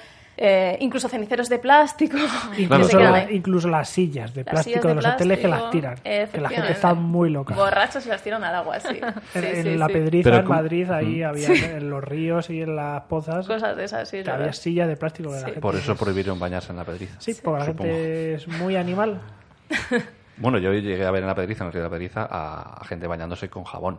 [0.43, 2.17] Eh, incluso ceniceros de plástico.
[2.57, 3.27] Incluso, la-
[3.71, 5.97] las sillas de Las plástico sillas de los hoteles que las tiran.
[5.97, 7.55] Que la gente está muy loca.
[7.55, 8.99] Borrachos y las tiran al agua, sí.
[9.35, 9.93] En, Sí, en sí, la sí.
[9.93, 13.77] Pedriza, Pero en ¿cómo- Madrid, ahí había en los ríos y en las pozas, Cosas
[13.77, 14.23] de esas, sí.
[14.23, 15.61] que había sillas de plástico de la gente.
[15.61, 17.17] Por eso prohibieron bañarse en la pedriza.
[17.19, 17.91] Sí, porque la supongo.
[17.91, 19.21] gente es muy animal.
[20.39, 22.83] Bueno, yo llegué a ver en la pedriza, en el río de la pedriza, a
[22.87, 23.99] gente bañándose con jabón.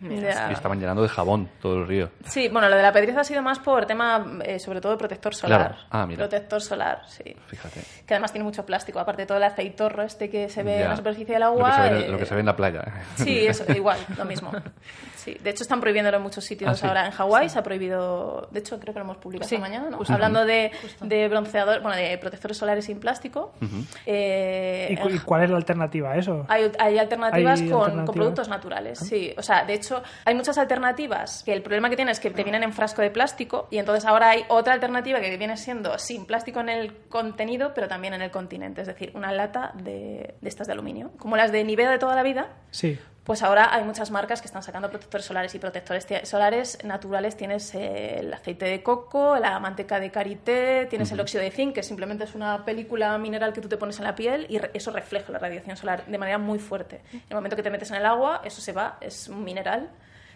[0.00, 2.10] Y estaban llenando de jabón todo el río.
[2.26, 5.34] Sí, bueno, lo de la pedriza ha sido más por tema, eh, sobre todo, protector
[5.34, 5.60] solar.
[5.60, 5.76] Claro.
[5.90, 6.18] Ah, mira.
[6.18, 7.34] Protector solar, sí.
[7.46, 7.80] Fíjate.
[8.06, 10.88] Que además tiene mucho plástico, aparte de todo el aceitorro este que se ve en
[10.90, 11.70] la superficie del Lo agua.
[11.70, 12.84] que se ve, eh, lo que se ve en la playa.
[13.14, 14.52] Sí, eso, igual, lo mismo.
[15.26, 16.86] Sí, de hecho están prohibiéndolo en muchos sitios Ah, sí.
[16.86, 17.06] ahora.
[17.06, 19.90] En Hawái se ha prohibido, de hecho creo que lo hemos publicado Sí, esta mañana,
[19.90, 19.98] ¿no?
[19.98, 20.12] justo.
[20.12, 20.70] Hablando de,
[21.00, 23.52] de bronceador, bueno, de protectores solares sin plástico.
[24.06, 26.44] eh, ¿Y, cu- y cuál es la alternativa a eso?
[26.48, 29.34] hay, hay alternativas Hay con, con productos naturales, sí.
[29.36, 32.42] O sea, de hecho, hay muchas alternativas que el problema que tienen es que te
[32.44, 36.26] vienen en frasco de plástico y entonces ahora hay otra alternativa que viene siendo sin
[36.26, 38.80] plástico en el contenido, pero también en el continente.
[38.82, 41.10] Es decir, una lata de, de estas de aluminio.
[41.18, 42.98] Como las de Nivea de toda la vida, Sí.
[43.26, 47.36] Pues ahora hay muchas marcas que están sacando protectores solares y protectores solares naturales.
[47.36, 51.74] Tienes eh, el aceite de coco, la manteca de karité, tienes el óxido de zinc,
[51.74, 54.70] que simplemente es una película mineral que tú te pones en la piel y re-
[54.74, 57.02] eso refleja la radiación solar de manera muy fuerte.
[57.12, 59.90] En el momento que te metes en el agua, eso se va, es un mineral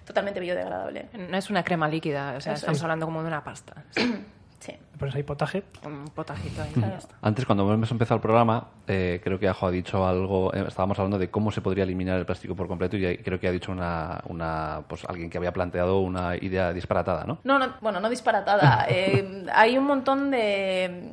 [0.05, 1.09] totalmente biodegradable.
[1.13, 2.83] No es una crema líquida, o sea, Eso estamos es.
[2.83, 3.75] hablando como de una pasta.
[4.61, 4.75] Sí.
[4.99, 5.65] Pones ahí potaje.
[5.87, 6.73] Un potajito ahí.
[6.99, 7.17] está.
[7.23, 10.53] Antes, cuando hemos empezado el programa, eh, creo que Ajo ha dicho algo.
[10.55, 13.49] eh, estábamos hablando de cómo se podría eliminar el plástico por completo y creo que
[13.49, 17.39] ha dicho una, una pues alguien que había planteado una idea disparatada, ¿no?
[17.45, 18.87] No, no, bueno, no disparatada.
[18.93, 21.11] Eh, hay un montón de,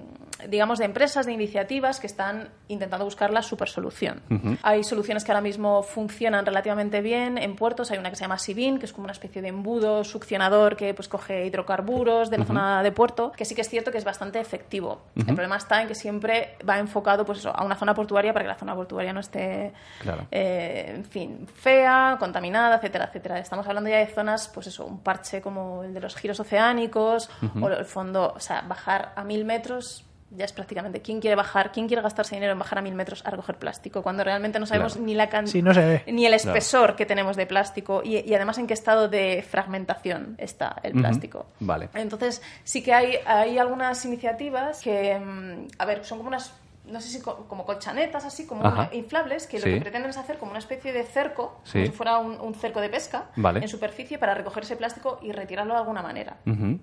[0.47, 4.21] digamos, de empresas, de iniciativas que están intentando buscar la supersolución.
[4.61, 7.91] Hay soluciones que ahora mismo funcionan relativamente bien en puertos.
[7.91, 10.93] Hay una que se llama Sibin, que es como una especie de embudo succionador que
[10.93, 14.05] pues coge hidrocarburos de la zona de puerto, que sí que es cierto que es
[14.05, 15.01] bastante efectivo.
[15.15, 18.43] El problema está en que siempre va enfocado pues eso, a una zona portuaria para
[18.45, 20.27] que la zona portuaria no esté Claro.
[20.31, 23.39] eh, en fin, fea, contaminada, etcétera, etcétera.
[23.39, 27.29] Estamos hablando ya de zonas, pues eso, un parche como el de los giros oceánicos
[27.59, 31.71] o el fondo, o sea, bajar a mil metros ya es prácticamente quién quiere bajar,
[31.71, 34.65] quién quiere gastarse dinero en bajar a mil metros a recoger plástico cuando realmente no
[34.65, 35.05] sabemos Claro.
[35.05, 36.03] ni la can- Sí, no se ve.
[36.11, 40.36] ni el espesor que tenemos de plástico y, y además en qué estado de fragmentación
[40.38, 41.47] está el plástico.
[41.59, 41.89] Vale.
[41.93, 46.53] Entonces, sí que hay, hay algunas iniciativas que, mm, a ver, son como unas,
[46.88, 48.89] no sé si co- como colchanetas, así como Ajá.
[48.93, 49.67] inflables, que Sí.
[49.69, 51.73] lo que pretenden es hacer como una especie de cerco, Sí.
[51.73, 53.59] como si fuera un, un cerco de pesca, Vale.
[53.61, 56.38] en superficie para recoger ese plástico y retirarlo de alguna manera.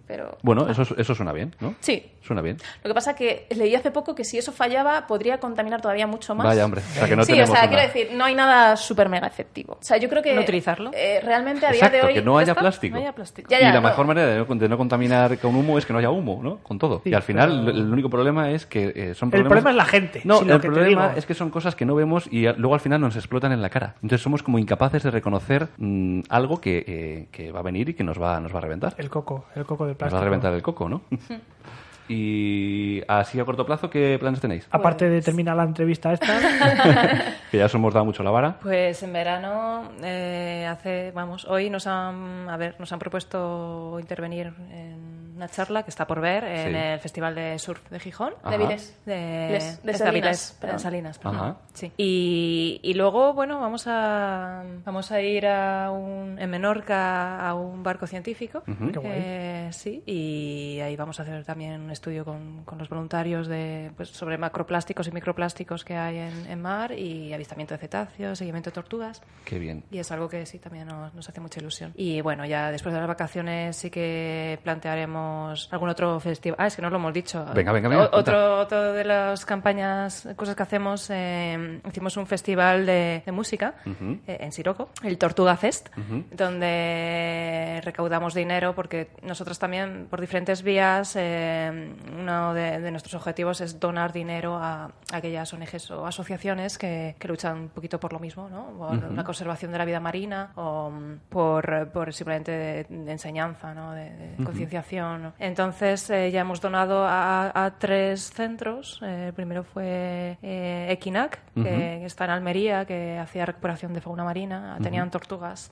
[0.07, 1.75] Pero, Bueno, eso, eso suena bien, ¿no?
[1.81, 2.11] Sí.
[2.23, 2.57] Suena bien.
[2.83, 6.35] Lo que pasa que leí hace poco que si eso fallaba podría contaminar todavía mucho
[6.35, 6.47] más.
[6.47, 6.81] Vaya, hombre.
[6.81, 9.27] O sea, que no sí, o sea, una- quiero decir, no hay nada súper mega
[9.27, 9.75] efectivo.
[9.75, 10.35] O sea, yo creo que...
[10.35, 10.91] ¿No utilizarlo?
[10.95, 12.15] eh, realmente a día Exacto, de hoy...
[12.15, 12.95] que no haya está, plástico.
[12.97, 13.49] no haya plástico.
[13.51, 13.89] Ya, ya, y la no.
[13.89, 16.59] mejor manera de no, de no contaminar con humo es que no haya humo, ¿no?
[16.59, 17.01] Con todo.
[17.05, 19.49] Sí, y al final, pero- el, el único problema es que eh, son El problemas...
[19.49, 20.21] problema es la gente.
[20.25, 21.19] No, el que te problema digo.
[21.19, 23.71] es que son cosas que no vemos y luego al final nos explotan en la
[23.71, 23.95] cara.
[23.97, 27.95] Entonces somos como incapaces de reconocer mm, algo que, eh, que va a venir y
[27.95, 28.95] que nos va, nos va a reventar.
[28.99, 30.17] El coco, el coco de Nos plástico.
[30.17, 31.03] va a reventar el coco, ¿no?
[32.09, 34.69] y así a corto plazo, ¿qué planes tenéis?
[34.71, 36.39] Aparte de terminar la entrevista esta,
[37.51, 38.59] Que ya os hemos dado mucho la vara.
[38.61, 44.53] Pues en verano, eh, hace, vamos, hoy nos han, a ver, nos han propuesto intervenir
[44.71, 45.14] en
[45.45, 46.77] una charla que está por ver en Sí.
[46.79, 48.33] el Festival de Surf de Gijón.
[48.43, 48.51] Ajá.
[48.51, 48.99] De Viles.
[49.05, 49.95] De, Les- de
[50.79, 51.59] Salinas, perdón.
[51.75, 51.93] Sí.
[51.97, 57.83] Y, y luego, bueno, vamos a vamos a ir a un, en Menorca a un
[57.83, 58.63] barco científico.
[58.67, 63.91] Eh, sí, y ahí vamos a hacer también un estudio con, con los voluntarios de,
[63.97, 68.71] pues, sobre macroplásticos y microplásticos que hay en, en mar y avistamiento de cetáceos, seguimiento
[68.71, 69.23] de tortugas.
[69.45, 69.85] Qué bien.
[69.91, 71.93] Y es algo que sí también nos, nos hace mucha ilusión.
[71.97, 75.34] Y bueno, ya después de las vacaciones sí que plantearemos
[75.71, 76.57] algún otro festival.
[76.61, 77.45] Ah, es que no lo hemos dicho.
[77.55, 82.27] Venga, venga, venga, O- otro, otro de las campañas, cosas que hacemos, eh, hicimos un
[82.27, 83.75] festival de, de música
[84.27, 85.89] eh, en Siroco, el Tortuga Fest,
[86.31, 93.61] donde recaudamos dinero porque nosotros también por diferentes vías eh, uno de, de nuestros objetivos
[93.61, 98.19] es donar dinero a, aquellas ONGs o asociaciones que, que luchan un poquito por lo
[98.19, 98.67] mismo, ¿no?
[98.79, 103.75] por la conservación de la vida marina o mm, por, por simplemente de, de enseñanza,
[103.75, 103.93] ¿no?
[103.93, 105.14] de concienciación.
[105.19, 105.33] ¿No?
[105.39, 109.01] Entonces eh, ya hemos donado a, a tres centros.
[109.03, 114.25] Eh, el primero fue eh, Equinac, que está en Almería, que hacía recuperación de fauna
[114.25, 115.71] marina, tenían tortugas.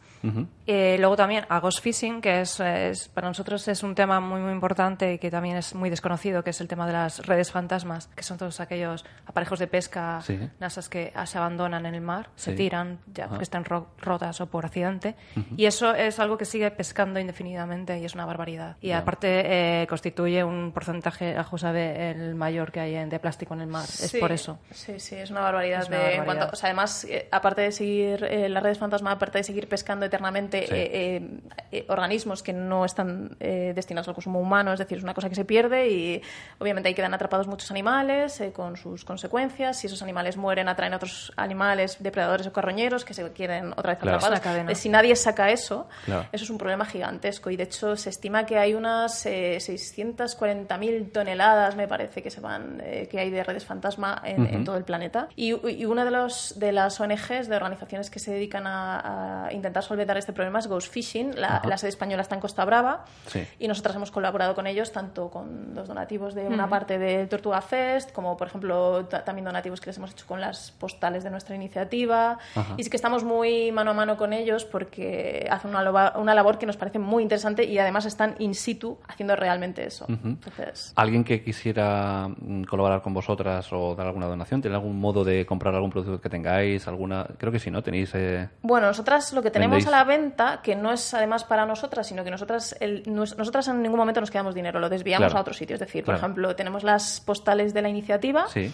[0.67, 4.41] Eh, luego también a Ghost Fishing, que es, es- para nosotros es un tema muy
[4.41, 7.51] muy importante y que también es muy desconocido, que es el tema de las redes
[7.51, 10.39] fantasmas, que son todos aquellos aparejos de pesca, Sí.
[10.61, 14.41] nasas que ah, se abandonan en el mar, se tiran ya porque están ro- rotas
[14.41, 15.17] o por accidente.
[15.57, 18.77] Y eso es algo que sigue pescando indefinidamente y es una barbaridad.
[18.81, 23.55] Y aparte eh, constituye un porcentaje, Ajo sabe, el mayor que hay en- de plástico
[23.55, 23.85] en el mar.
[23.85, 24.59] Es por eso.
[24.71, 25.83] Sí, sí, es una barbaridad.
[25.83, 26.35] Es una de, en barbaridad.
[26.37, 29.69] cuanto- o sea, además, eh, aparte de seguir eh, las redes fantasma, aparte de seguir
[29.69, 30.75] pescando eternamente Sí.
[30.75, 31.41] eh, eh,
[31.73, 35.29] eh, organismos que no están eh, destinados al consumo humano, es decir, es una cosa
[35.29, 36.23] que se pierde y
[36.59, 39.79] obviamente ahí quedan atrapados muchos animales eh, con sus consecuencias.
[39.79, 43.93] Si esos animales mueren, atraen a otros animales, depredadores o carroñeros que se quieren otra
[43.93, 44.19] vez Claro.
[44.19, 44.79] atrapados.
[44.79, 46.27] Si nadie saca eso, Claro.
[46.33, 51.13] eso es un problema gigantesco y de hecho se estima que hay unas eh, 640.000
[51.13, 54.77] toneladas, me parece que se van, eh, que hay de redes fantasma en, en todo
[54.77, 55.29] el planeta.
[55.37, 59.53] Y, y una de, los, de las ONGs, de organizaciones que se dedican a, a
[59.53, 61.39] intentar solventar este problema es Ghost Fishing.
[61.39, 61.69] La, Ajá.
[61.69, 63.47] la sede española está en Costa Brava Sí.
[63.59, 67.61] y nosotras hemos colaborado con ellos tanto con los donativos de una parte del Tortuga
[67.61, 71.31] Fest, como por ejemplo ta- también donativos que les hemos hecho con las postales de
[71.31, 72.39] nuestra iniciativa.
[72.77, 76.59] Y sí que estamos muy mano a mano con ellos porque hacen una, una labor
[76.59, 80.07] que nos parece muy interesante y además están in situ haciendo realmente eso.
[80.09, 84.61] Entonces, ¿Alguien que quisiera mm, colaborar con vosotras o dar alguna donación?
[84.61, 86.87] ¿Tiene algún modo de comprar algún producto que tengáis?
[86.89, 87.83] alguna Creo que sí, ¿no?
[87.83, 88.11] Tenéis...
[88.15, 89.95] eh, Bueno, nosotras lo que tenemos Vendéis.
[89.95, 93.69] a la venta, que no es además para nosotras, sino que nosotras, el- nos- nosotras
[93.69, 95.39] en ningún momento nos quedamos dinero, lo desviamos Claro.
[95.39, 95.81] a otros sitios.
[95.81, 96.19] Es decir, Claro.
[96.19, 98.73] por ejemplo, tenemos las postales de la iniciativa, Sí.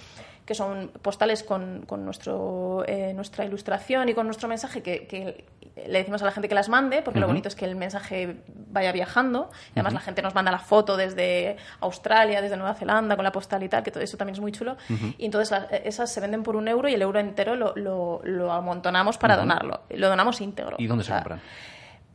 [0.49, 5.45] Que son postales con, con nuestro, eh, nuestra ilustración y con nuestro mensaje que, que
[5.87, 8.37] le decimos a la gente que las mande, porque lo bonito es que el mensaje
[8.71, 9.51] vaya viajando.
[9.69, 13.31] Y además la gente nos manda la foto desde Australia, desde Nueva Zelanda, con la
[13.33, 14.79] postal y tal, que todo eso también es muy chulo.
[15.19, 18.23] Y entonces las- esas se venden por un euro y el euro entero lo, lo,
[18.25, 19.83] lo amontonamos para donarlo.
[19.91, 20.77] Lo donamos íntegro.
[20.79, 21.41] ¿Y dónde O se compran?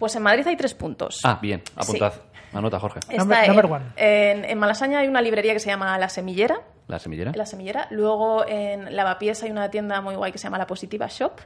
[0.04, 1.22] Pues en Madrid hay tres puntos.
[1.24, 1.64] Ah, bien.
[1.78, 2.12] Apuntad.
[2.12, 2.20] Sí.
[2.58, 3.00] Anota, Jorge.
[3.00, 3.86] Está Number- en, number one.
[3.96, 6.60] en- en Malasaña hay una librería que se llama La Semillera.
[6.90, 7.32] ¿La semillera?
[7.34, 7.88] La Semillera.
[7.90, 11.40] Luego en Lavapiés hay una tienda muy guay que se llama La Positiva Shop.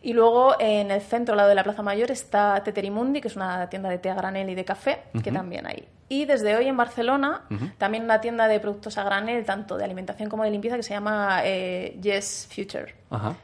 [0.00, 3.36] Y luego en el centro, al lado de la Plaza Mayor, está Teterimundi, que es
[3.36, 5.86] una tienda de té a granel y de café, que también hay.
[6.08, 7.42] Y desde hoy en Barcelona,
[7.76, 10.94] también una tienda de productos a granel, tanto de alimentación como de limpieza, que se
[10.94, 12.94] llama eh, Yes Future.
[13.10, 13.34] Ajá.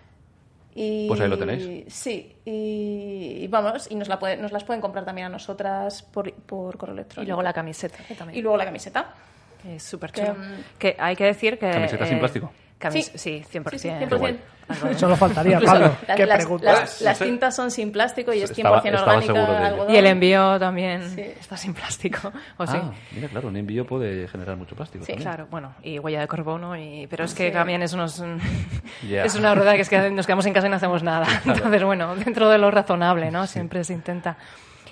[0.80, 1.92] Y, Pues ahí lo tenéis.
[1.92, 6.04] Sí, y, y vamos, y nos, la puede- nos las pueden comprar también a nosotras
[6.04, 7.28] por, por correo Y electrónico.
[7.30, 8.38] luego la camiseta, que también.
[8.38, 9.12] Y luego la camiseta.
[9.60, 10.36] que es súper Que, mm,
[10.78, 11.68] Que hay que decir que...
[11.68, 12.52] ¿Camiseta sin plástico?
[12.80, 13.42] Camis- Sí.
[13.42, 13.70] sí, 100%.
[13.70, 14.32] Sí, sí, Qué guay.
[14.34, 14.38] 100%.
[14.68, 15.92] Algo de- Solo faltaría, Pablo.
[16.06, 16.78] las- ¿Qué las- preguntas?
[16.80, 19.92] las- las cintas son sin plástico y es 100% Estaba- estaba orgánica.
[19.92, 21.22] Y el envío también Sí.
[21.22, 22.30] está sin plástico.
[22.58, 22.76] ¿O sí?
[22.78, 25.26] Ah, mira, claro, un envío puede generar mucho plástico Sí, también.
[25.26, 27.06] Claro, bueno, y huella de carbono, y...
[27.06, 27.52] pero es que Sí.
[27.54, 28.22] también es, unos,
[29.08, 29.24] Ya.
[29.24, 31.26] es una rueda que es que nos quedamos en casa y no hacemos nada.
[31.46, 33.46] Entonces, bueno, dentro de lo razonable, ¿no?
[33.46, 34.36] Siempre se intenta.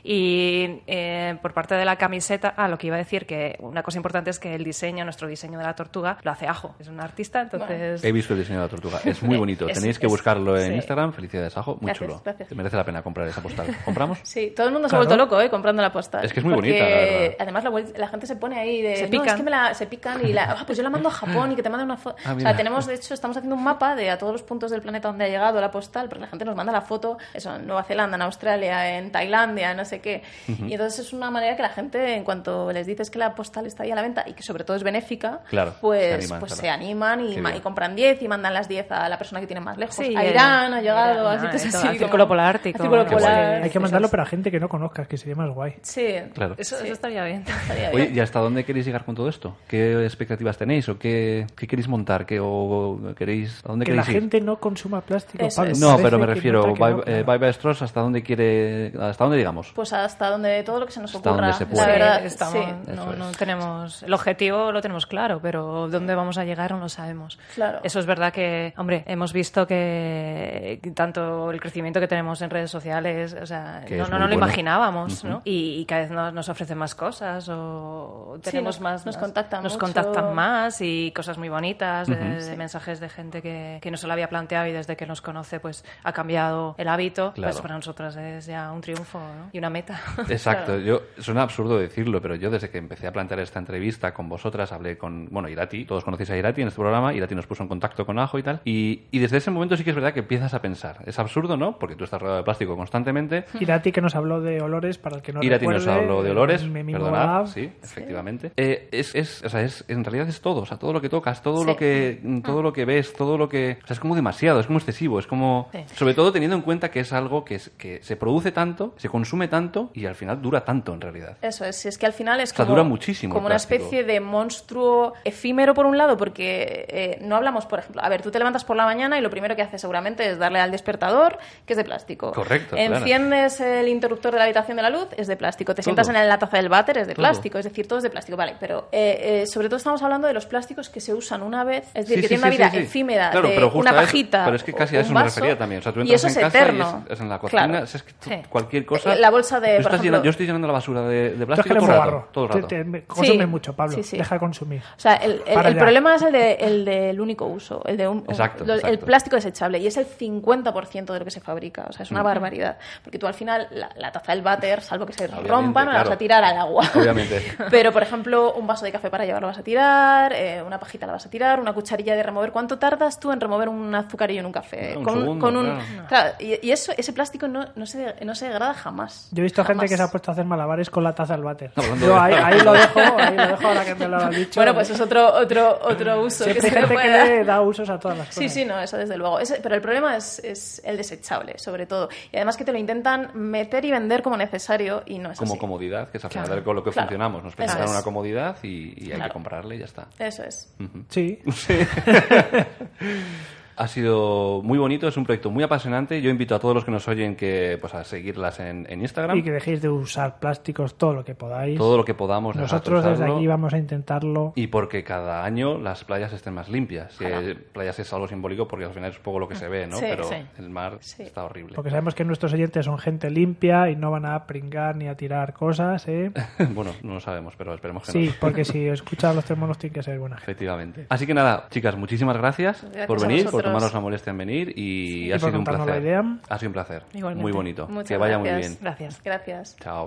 [0.08, 3.82] Y eh, por parte de la camiseta, ah, lo que iba a decir, que una
[3.82, 6.76] cosa importante es que el diseño, nuestro diseño de la tortuga, lo hace Ajo.
[6.78, 8.04] Es un artista, entonces...
[8.04, 9.00] He visto el diseño de la tortuga.
[9.04, 9.68] Es muy bonito.
[9.68, 10.74] Es- Tenéis que es- buscarlo en sí.
[10.74, 11.12] Instagram.
[11.12, 11.72] Felicidades, Ajo.
[11.80, 12.20] Muy Gracias, chulo.
[12.24, 12.48] gracias.
[12.48, 13.66] Te merece la pena comprar esa postal.
[13.84, 14.18] ¿Compramos?
[14.22, 15.02] Sí, todo el mundo se Claro.
[15.02, 15.50] ha vuelto loco, ¿eh?
[15.50, 16.24] Comprando la postal.
[16.24, 17.36] Es que es muy Porque, bonita, la verdad.
[17.40, 18.96] Además, la, la gente se pone ahí de...
[18.96, 19.26] Se "No, pican.
[19.28, 20.44] es que me la, se pican y la...
[20.52, 22.16] Ah, pues yo la mando a Japón y que te manden una foto.
[22.24, 24.70] Ah, o sea, tenemos, de hecho, estamos haciendo un mapa de a todos los puntos
[24.70, 27.56] del planeta donde ha llegado la postal, porque la gente nos manda la foto, eso,
[27.56, 30.22] en Nueva Zelanda, en Australia, en Tailandia, no sé qué.
[30.48, 33.66] Y entonces es una manera que la gente, en cuanto les dices que la postal
[33.66, 36.40] está ahí a la venta y que sobre todo es benéfica, Claro, pues se animan,
[36.40, 36.62] pues claro.
[36.62, 37.20] se animan
[37.56, 39.94] y, compran 10 y mandan las 10 a la persona que tiene más lejos.
[39.96, 41.88] Sí, a eh, Irán ha llegado, Irán, a sitios ah, así.
[41.88, 43.62] al Círculo Polar Ártico, Círculo Polar.
[43.62, 45.74] Hay que mandarlo para gente que no conozcas, que sería más guay.
[45.82, 46.54] Sí, Claro.
[46.58, 46.84] Eso, Sí.
[46.84, 47.44] eso estaría bien.
[47.46, 48.10] estaría Oye.
[48.14, 49.56] ¿y hasta dónde queréis llegar con todo esto?
[49.68, 52.26] ¿Qué expectativas tenéis o qué, qué queréis montar?
[52.26, 54.08] ¿Qué, o queréis, ¿A dónde Que la ir?
[54.08, 55.72] gente no consuma plástico, Pablo.
[55.78, 57.24] No, pero me refiero, Bye no, eh, claro.
[57.26, 59.72] Bye Bye Straws, ¿hasta dónde quiere, hasta dónde digamos?
[59.74, 61.50] Pues hasta donde todo lo que se nos Hasta ocurra.
[61.52, 62.54] donde se La verdad, Sí, estamos-
[62.86, 62.92] sí.
[62.92, 67.38] no, tenemos el objetivo lo tenemos claro pero dónde vamos a llegar no lo sabemos
[67.54, 67.80] Claro.
[67.82, 72.70] eso es verdad que hombre hemos visto que tanto el crecimiento que tenemos en redes
[72.70, 75.42] sociales o sea Que no, no, lo imaginábamos ¿no?
[75.44, 79.16] y, y cada vez nos, nos ofrecen más cosas o Sí, tenemos nos- más nos
[79.16, 79.84] contactan nos mucho.
[79.84, 84.06] contactan más y cosas muy bonitas de, de mensajes de gente que, que no se
[84.06, 87.52] lo había planteado y desde que nos conoce pues ha cambiado el hábito Claro.
[87.52, 89.50] pues para nosotras es ya un triunfo ¿no?
[89.52, 93.40] y una meta Exacto, yo suena absurdo decirlo, pero yo desde que empecé a plantear
[93.40, 97.12] esta entrevista con vosotras hablé con, bueno, Irati, todos conocéis a Irati en este programa,
[97.14, 99.84] Irati nos puso en contacto con Ajo y tal, y, y desde ese momento sí
[99.84, 101.78] que es verdad que empiezas a pensar, es absurdo, ¿no?
[101.78, 105.22] Porque tú estás rodeado de plástico constantemente, Irati que nos habló de olores, para el
[105.22, 107.46] que no Irati nos recuerde, habló de olores, perdonad, lab.
[107.48, 108.52] sí, efectivamente.
[108.56, 111.08] Eh, es, es, o sea, es, en realidad es todo, o sea, todo lo que
[111.08, 111.66] tocas, todo Sí.
[111.66, 114.66] lo que todo lo que ves, todo lo que, o sea, es como demasiado, es
[114.66, 115.78] como excesivo, es como Sí.
[115.94, 119.08] sobre todo teniendo en cuenta que es algo que, es- que se produce tanto, se
[119.08, 119.55] consume tanto
[119.94, 121.36] y al final dura tanto en realidad.
[121.42, 124.04] Eso es, es que al final es O sea, como, dura muchísimo como una especie
[124.04, 128.30] de monstruo efímero por un lado, porque eh, no hablamos, por ejemplo, a ver, tú
[128.30, 131.38] te levantas por la mañana y lo primero que haces seguramente es darle al despertador,
[131.66, 132.32] que es de plástico.
[132.32, 132.96] Correcto, claro.
[132.96, 135.74] Enciendes el interruptor de la habitación de la luz, es de plástico.
[135.74, 137.22] Te sientas en la taza del váter, es de Todo.
[137.22, 137.58] plástico.
[137.58, 138.54] Es decir, todo es de plástico, vale.
[138.60, 141.84] Pero eh, eh, sobre todo estamos hablando de los plásticos que se usan una vez,
[141.94, 144.44] es decir, Sí, que sí, tienen una vida efímera Claro, de pero justo una pajita.
[144.44, 145.80] pero es que casi a eso me vaso, refería también.
[145.80, 147.04] O sea, tú y entras eso en es casa eterno.
[147.06, 147.84] y es, es en la cocina, Claro.
[147.84, 149.12] es que tú- cualquier cosa.
[149.14, 151.30] Eh, la bolsa de, Tú por estás ejemplo- llenando- yo estoy llenando la basura de,
[151.30, 152.28] de Tú es plástico todo rato.
[152.32, 152.66] Todo el rato.
[152.66, 153.94] te- me- consume Sí, mucho, Pablo.
[153.94, 154.16] sí, sí.
[154.18, 154.82] Deja de consumir.
[154.96, 155.40] O sea, el,
[155.76, 159.36] problema es el, de, el del único uso, el de un, Exacto, lo- el plástico
[159.36, 161.86] desechable, y es el 50% de lo que se fabrica.
[161.88, 162.14] O sea, es Mm.
[162.14, 162.78] una barbaridad.
[163.02, 165.92] Porque tú al final, la, la taza del váter, salvo que se Obviamente, rompa, no
[165.92, 166.84] la vas a tirar al agua.
[166.94, 167.42] Obviamente.
[167.70, 170.78] Pero, por ejemplo, un vaso de café para llevar lo vas a tirar, eh, una
[170.78, 172.52] pajita la vas a tirar, una cucharilla de remover.
[172.52, 174.94] ¿Cuánto tardas tú en remover un azucarillo en un café?
[174.96, 176.06] Un con, segundo, con un, claro.
[176.08, 179.28] Claro, y, y eso, ese plástico no, no, se, no se degrada jamás.
[179.36, 181.44] Yo he visto gente que se ha puesto a hacer malabares con la taza del
[181.44, 181.70] váter.
[181.76, 184.58] Yo de- ahí, ahí lo dejo, ahí lo dejo ahora que me lo has dicho.
[184.60, 187.12] Bueno, pues es otro, otro, otro uso Siempre que hay se le gente puede que
[187.18, 187.28] dar.
[187.28, 188.42] le da usos a todas las cosas.
[188.42, 189.38] Sí, sí, no, eso desde luego.
[189.38, 192.08] Ese- pero el problema es, es el desechable, sobre todo.
[192.32, 195.52] Y además que te lo intentan meter y vender como necesario y no es Como
[195.52, 195.60] así.
[195.60, 196.64] comodidad, que es al final Claro.
[196.64, 197.06] con lo que Claro.
[197.08, 197.44] funcionamos.
[197.44, 197.90] Nos presentan es.
[197.90, 200.06] una comodidad y, y hay que comprarle y ya está.
[200.18, 200.72] Eso es.
[201.10, 201.40] Sí.
[203.76, 206.22] Ha sido muy bonito, es un proyecto muy apasionante.
[206.22, 209.36] Yo invito a todos los que nos oyen que pues a seguirlas en, en Instagram.
[209.36, 211.76] Y que dejéis de usar plásticos todo lo que podáis.
[211.76, 212.56] Todo lo que podamos.
[212.56, 214.52] Nosotros desde aquí vamos a intentarlo.
[214.56, 217.14] Y porque cada año las playas estén más limpias.
[217.20, 217.54] Ojalá.
[217.72, 219.96] playas es algo simbólico porque al final es un poco lo que se ve, ¿no?
[219.98, 220.36] Sí, Pero sí.
[220.58, 221.24] el mar Sí.
[221.24, 221.74] está horrible.
[221.74, 225.16] Porque sabemos que nuestros oyentes son gente limpia y no van a pringar ni a
[225.16, 226.30] tirar cosas, ¿eh?
[226.74, 228.32] bueno, no lo sabemos, pero esperemos que Sí, no.
[228.40, 230.50] porque si escuchas los tres monos tiene que ser buena gente.
[230.50, 231.06] Efectivamente.
[231.10, 233.65] Así que nada, chicas, muchísimas gracias, Gracias por venir, por.
[233.66, 235.86] Tomaros la molestia en venir y, Y ha por sido un placer.
[235.86, 236.24] la idea.
[236.48, 237.02] Ha sido un placer.
[237.12, 237.42] Igualmente.
[237.42, 237.86] Muy bonito.
[237.88, 238.70] Muchas que vaya muy gracias.
[238.72, 238.78] bien.
[238.82, 239.20] Gracias.
[239.24, 239.76] Gracias.
[239.80, 240.06] Chao.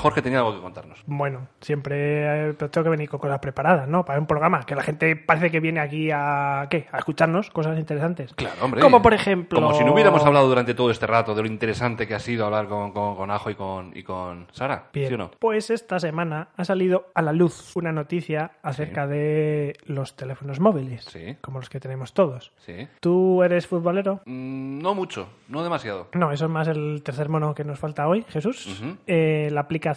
[0.00, 1.02] Jorge tenía algo que contarnos.
[1.06, 4.04] Bueno, siempre eh, tengo que venir con cosas preparadas, ¿no?
[4.04, 6.86] Para un programa que la gente parece que viene aquí a ¿qué?
[6.92, 8.32] A escucharnos cosas interesantes.
[8.34, 8.80] Claro, hombre.
[8.80, 12.06] Como por ejemplo, Como si no hubiéramos hablado durante todo este rato de lo interesante
[12.06, 14.84] que ha sido hablar con, con, con Ajo y con, y con Sara.
[14.92, 15.30] Bien, ¿Sí o no?
[15.38, 21.04] pues esta semana ha salido a la luz una noticia acerca de los teléfonos móviles,
[21.04, 21.36] Sí.
[21.40, 22.52] como los que tenemos todos.
[22.64, 22.88] Sí.
[23.00, 24.20] ¿Tú eres futbolero?
[24.24, 26.08] Mm, no mucho, no demasiado.
[26.14, 28.82] No, eso es más el tercer mono que nos falta hoy, Jesús.
[29.06, 29.89] Eh, la aplicación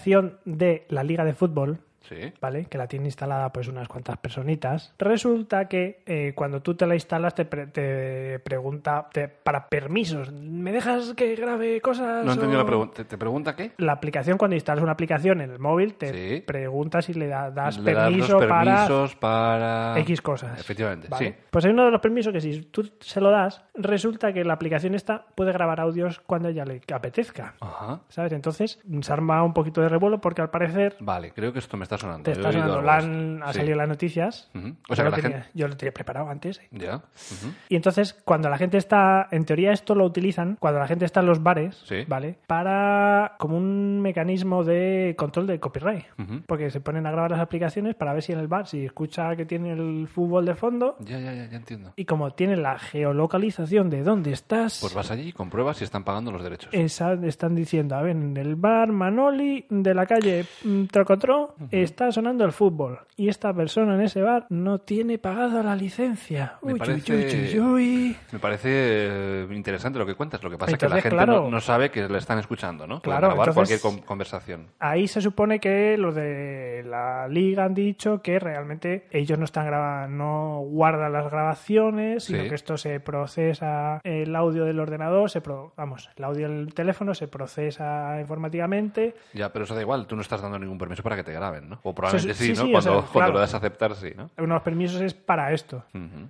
[0.45, 2.34] de la Liga de Fútbol, Sí.
[2.41, 2.66] ¿vale?
[2.66, 4.93] Que la tiene instalada pues unas cuantas personitas.
[4.97, 10.32] Resulta que eh, cuando tú te la instalas te, pre- te pregunta te- para permisos.
[10.32, 12.24] ¿Me dejas que grabe cosas?
[12.26, 12.93] No he entendido o- la pregunta.
[12.95, 13.72] ¿Te, te pregunta qué?
[13.78, 16.41] La aplicación, cuando instalas una aplicación en el móvil, te Sí.
[16.41, 19.99] pregunta si le da- das Le das permiso para permisos para...
[19.99, 20.60] X cosas.
[20.60, 21.26] Efectivamente, ¿vale?
[21.30, 21.36] sí.
[21.49, 24.54] Pues hay uno de los permisos que si tú se lo das, resulta que la
[24.54, 27.56] aplicación esta puede grabar audios cuando ella le apetezca.
[27.60, 28.01] Ajá.
[28.10, 28.34] ¿Sabes?
[28.34, 31.84] Entonces se arma un poquito de revuelo porque al parecer Vale, creo que esto me
[31.84, 32.23] está sonando.
[32.23, 34.49] te está sonando, la han- ha salido las noticias.
[34.53, 35.49] O yo, sea, lo que la tenía, gente...
[35.53, 36.59] yo lo tenía preparado antes.
[36.59, 36.67] ¿eh?
[36.71, 37.01] Ya.
[37.69, 41.19] Y entonces, cuando la gente está, en teoría esto lo utilizan, cuando la gente está
[41.21, 42.03] en los bares, Sí.
[42.07, 42.37] ¿vale?
[42.47, 46.05] Para como un mecanismo de control de copyright.
[46.47, 49.35] Porque se ponen a grabar las aplicaciones para ver si en el bar, si escucha
[49.35, 51.93] que tiene el fútbol de fondo, Ya, ya, ya, ya entiendo.
[51.95, 56.03] y como tiene la geolocalización de dónde estás, Pues vas allí y compruebas si están
[56.03, 56.69] pagando los derechos.
[56.73, 62.11] esa- están diciendo, a ver, en el bar Manoli de la calle mm, Trocotro está
[62.11, 66.57] sonando el fútbol y esta persona en ese bar no tiene pagada la licencia.
[66.61, 68.17] Me Uy, parece- uy, uy, uy.
[68.31, 70.43] Me parece interesante lo que cuentas.
[70.43, 71.43] Lo que pasa es que la gente claro.
[71.43, 73.01] no, no sabe que le están escuchando, ¿no?
[73.01, 74.67] Claro, grabar entonces- cualquier con- conversación.
[74.79, 79.65] Ahí se supone que los de la liga han dicho que realmente ellos no están
[79.65, 82.49] grabando, no guardan las grabaciones, sino Sí.
[82.49, 87.13] que esto se procesa el audio del ordenador, se pro- vamos, el audio del teléfono
[87.13, 89.15] se procesa informáticamente.
[89.34, 90.07] Ya, pero eso da igual.
[90.07, 91.72] Tú no estás dando ningún permiso para que te graben, ¿no?
[91.84, 92.65] O probablemente Sí, sí, sí, ¿no?
[92.65, 93.34] sí, o cuando, sea, cuando claro.
[93.34, 94.30] lo das a aceptar, sí, ¿no?
[94.38, 95.84] Unos permisos es para esto.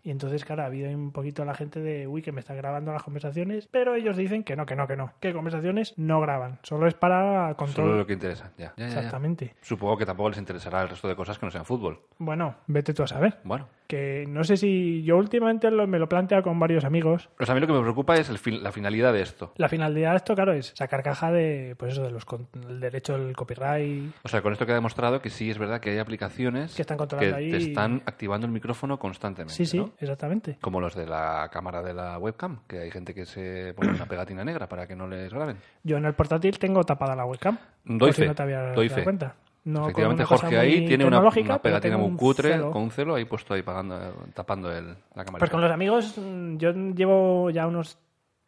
[0.03, 2.91] Y entonces, claro, ha habido un poquito la gente de, uy, que me está grabando
[2.93, 6.59] las conversaciones, pero ellos dicen que no, que no, que no, que conversaciones no graban,
[6.63, 7.87] solo es para control.
[7.87, 8.73] Solo lo que interesa, ya.
[8.77, 8.97] ya, ya, ya.
[8.97, 9.55] Exactamente.
[9.61, 11.99] Supongo que tampoco les interesará el resto de cosas que no sean fútbol.
[12.17, 13.37] Bueno, vete tú a saber.
[13.43, 13.67] Bueno.
[13.87, 17.29] Que no sé si yo últimamente lo- me lo planteo con varios amigos.
[17.37, 19.53] Pues a mí lo que me preocupa es el fin- la finalidad de esto.
[19.57, 22.79] La finalidad de esto, claro, es sacar caja de, pues eso, de los con- el
[22.79, 24.13] derecho del copyright.
[24.23, 26.97] O sea, con esto queda demostrado que sí es verdad que hay aplicaciones Que están
[26.97, 29.53] controlando que ahí te y- están activando el micrófono constantemente.
[29.53, 29.91] Sí, sí, ¿no?
[29.99, 30.57] exactamente.
[30.61, 34.05] Como los de la cámara de la webcam, que hay gente que se pone una
[34.05, 35.57] pegatina negra para que no les graben.
[35.83, 37.57] Yo en el portátil tengo tapada la webcam.
[37.83, 39.03] Doy si fe, no te habías doy dado fe.
[39.03, 39.35] cuenta.
[39.65, 42.71] No Efectivamente, Jorge ahí tiene una, una pegatina muy un cutre celo.
[42.71, 43.97] con un celo ahí puesto ahí pagando,
[44.33, 45.39] tapando el, la cámara.
[45.39, 47.97] Pues con los amigos, mm, yo llevo ya unos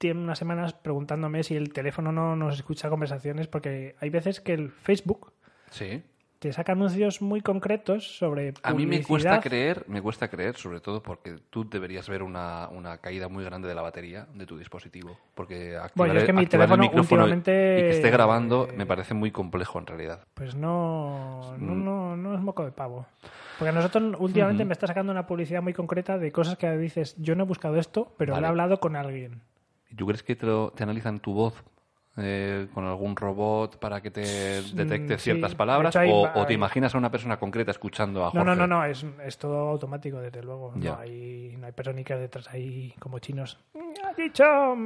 [0.03, 4.69] unas semanas preguntándome si el teléfono no nos escucha conversaciones, porque hay veces que el
[4.69, 5.31] Facebook
[5.71, 6.03] Sí.
[6.45, 10.79] Te saca anuncios muy concretos sobre A mí me cuesta creer, me cuesta creer, sobre
[10.79, 14.55] todo porque tú deberías ver una, una caída muy grande de la batería de tu
[14.55, 15.17] dispositivo.
[15.33, 18.67] Porque activar, Bueno, yo es que mi el teléfono micrófono últimamente- y que esté grabando
[18.69, 20.19] eh, me parece muy complejo en realidad.
[20.35, 21.83] Pues no, no, Mm.
[21.83, 23.07] no, no es moco de pavo.
[23.57, 27.15] Porque a nosotros últimamente me está sacando una publicidad muy concreta de cosas que dices,
[27.17, 28.41] yo no he buscado esto, pero Vale.
[28.41, 29.41] lo he hablado con alguien.
[29.89, 31.63] ¿Y ¿Tú crees que te, lo- te analizan tu voz
[32.17, 34.21] eh, con algún robot para que te
[34.73, 35.23] detecte Mm, sí.
[35.23, 35.95] ciertas palabras?
[35.95, 38.37] hay- o, o te imagines a una persona concreta escuchando a Jorge?
[38.45, 40.71] No, no, no, no, es, es todo automático, desde luego.
[40.75, 43.59] No hay, no hay personitas detrás ahí como chinos.
[44.05, 44.43] Ha dicho.
[44.75, 44.79] mm,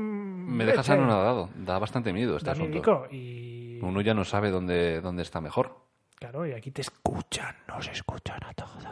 [0.57, 0.99] Me dejas leche".
[0.99, 1.49] anonadado.
[1.55, 3.07] Da bastante miedo este asunto.
[3.11, 3.79] y.
[3.81, 5.75] Uno ya no sabe dónde, dónde está mejor.
[6.15, 8.85] Claro, y aquí te escuchan, nos escuchan a todos.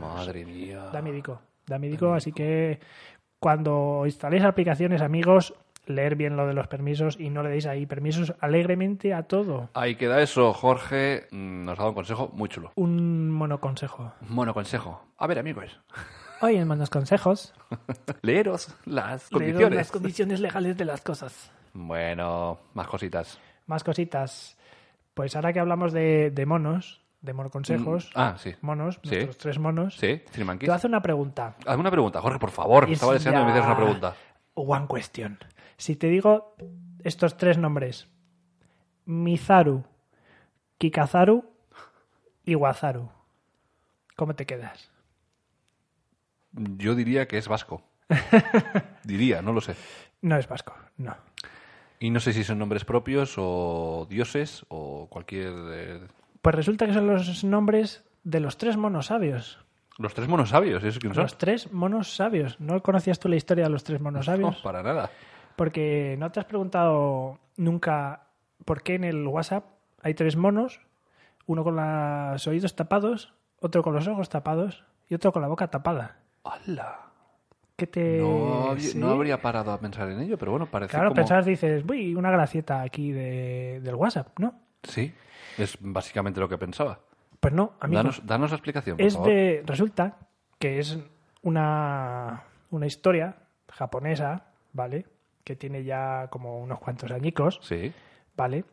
[0.00, 0.86] Madre mía.
[0.92, 2.80] Da miedico, da miedico, así que
[3.38, 5.54] cuando instaléis aplicaciones, amigos,
[5.86, 9.70] leer bien lo de los permisos y no le deis ahí permisos alegremente a todo.
[9.74, 10.52] Ahí queda eso.
[10.52, 12.72] Jorge mm, nos ha dado un consejo muy chulo.
[12.74, 14.12] Un monoconsejo.
[14.28, 15.02] Bueno, consejo.
[15.18, 15.80] A ver, amigos.
[16.42, 17.54] Hoy en Monos Consejos,
[18.20, 19.76] Leeros las leeros condiciones.
[19.76, 21.50] las condiciones legales de las cosas.
[21.72, 23.38] Bueno, más cositas.
[23.66, 24.58] Más cositas.
[25.14, 28.54] Pues ahora que hablamos de, de monos, de monoconsejos, Mm, Ah, sí.
[28.60, 29.10] monos, Sí.
[29.10, 31.56] nuestros tres monos, Sí, te hacer una pregunta.
[31.64, 32.90] Hazme una pregunta, Jorge, por favor.
[32.90, 34.14] Estaba es deseando que me hicieras una pregunta.
[34.54, 35.38] One question.
[35.76, 36.56] Si te digo
[37.04, 38.08] estos tres nombres,
[39.04, 39.84] Mizaru,
[40.78, 41.44] Kikazaru
[42.44, 43.10] y Wazaru,
[44.16, 44.90] ¿cómo te quedas?
[46.52, 47.82] Yo diría que es vasco.
[49.04, 49.74] diría, no lo sé.
[50.22, 51.14] No es vasco, no.
[51.98, 55.52] Y no sé si son nombres propios o dioses o cualquier...
[55.70, 56.00] eh,
[56.42, 59.58] Pues resulta que son los nombres de los tres monos sabios.
[59.98, 61.22] Los tres monos sabios, ¿esos quién son?
[61.22, 62.60] Los tres monos sabios.
[62.60, 64.56] ¿No conocías tú la historia de los tres monos sabios?
[64.56, 65.10] No, para nada.
[65.56, 68.26] Porque no te has preguntado nunca
[68.64, 69.64] por qué en el WhatsApp
[70.02, 70.80] hay tres monos,
[71.46, 75.68] uno con los oídos tapados, otro con los ojos tapados y otro con la boca
[75.68, 76.18] tapada.
[76.44, 77.00] ¡Hala!
[77.76, 78.18] ¿Qué te...
[78.18, 78.96] No, sí?
[78.98, 81.16] no habría parado a pensar en ello, pero bueno, parece Claro, como...
[81.16, 84.54] pensabas, dices, uy, una gracieta aquí de, del WhatsApp, ¿no?
[84.82, 85.12] Sí,
[85.58, 87.00] es básicamente lo que pensaba.
[87.40, 87.98] Pues no, amigo.
[87.98, 89.28] Danos, danos la explicación, por es favor.
[89.28, 89.62] de...
[89.66, 90.16] Resulta
[90.58, 90.98] que es
[91.42, 93.36] una, una historia
[93.68, 95.04] japonesa, ¿vale?
[95.46, 97.60] Que tiene ya como unos cuantos añicos.
[97.62, 97.92] Sí.
[98.36, 98.64] ¿vale?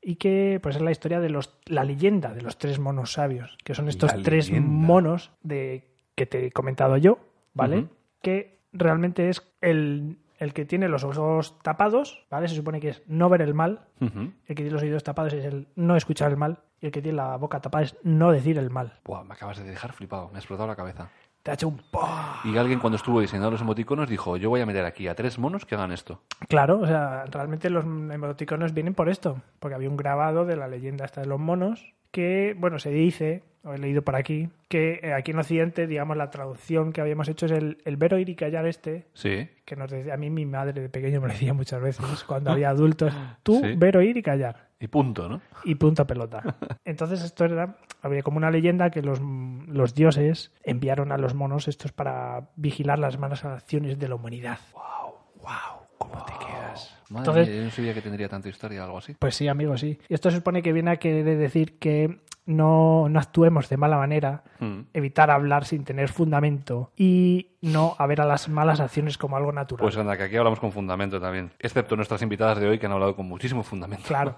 [0.00, 3.56] Y que pues es la historia de los la leyenda de los tres monos sabios,
[3.62, 4.68] que son estos La tres leyenda.
[4.68, 7.18] monos de que te he comentado yo,
[7.54, 7.86] ¿vale?
[8.20, 12.48] Que realmente es el, el que tiene los ojos tapados, ¿vale?
[12.48, 15.44] Se supone que es no ver el mal, el que tiene los oídos tapados es
[15.44, 18.58] el no escuchar el mal, y el que tiene la boca tapada es no decir
[18.58, 18.98] el mal.
[19.04, 21.10] Buah, me acabas de dejar flipado, me ha explotado la cabeza.
[21.42, 22.40] Te ha hecho un ¡pah!
[22.44, 25.38] Y alguien cuando estuvo diseñando los emoticonos dijo, yo voy a meter aquí a tres
[25.38, 26.22] monos que hagan esto.
[26.48, 30.68] Claro, o sea, realmente los emoticonos vienen por esto, porque había un grabado de la
[30.68, 35.00] leyenda esta de los monos que, bueno, se dice, o he leído por aquí, que
[35.02, 38.28] eh, aquí en Occidente, digamos, la traducción que habíamos hecho es el, el ver, oír
[38.28, 39.48] y callar este, Sí.
[39.64, 42.52] que nos decía, a mí mi madre de pequeño me lo decía muchas veces, cuando
[42.52, 43.12] había adultos,
[43.42, 43.74] tú Sí.
[43.76, 45.40] ver, oír y callar, Y punto, ¿no?
[45.64, 46.42] y punto pelota.
[46.84, 51.68] Entonces esto era, había como una leyenda que los, los dioses enviaron a los monos
[51.68, 54.58] estos para vigilar las malas acciones de la humanidad.
[54.74, 56.98] Wow, wow, ¿cómo te quedas?
[57.10, 59.14] Madre Entonces- mía, yo no sabía que tendría tanta historia algo así.
[59.14, 60.00] Pues sí, amigo, sí.
[60.08, 63.96] Y esto se supone que viene a querer decir que no, no actuemos de mala
[63.96, 64.80] manera, Mm.
[64.94, 69.52] evitar hablar sin tener fundamento y no a ver a las malas acciones como algo
[69.52, 69.82] natural.
[69.82, 71.50] Pues anda, que aquí hablamos con fundamento también.
[71.58, 74.04] Excepto nuestras invitadas de hoy que han hablado con muchísimo fundamento.
[74.06, 74.36] Claro.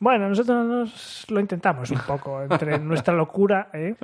[0.00, 3.96] Bueno, nosotros nos lo intentamos un poco entre nuestra locura, ¿eh?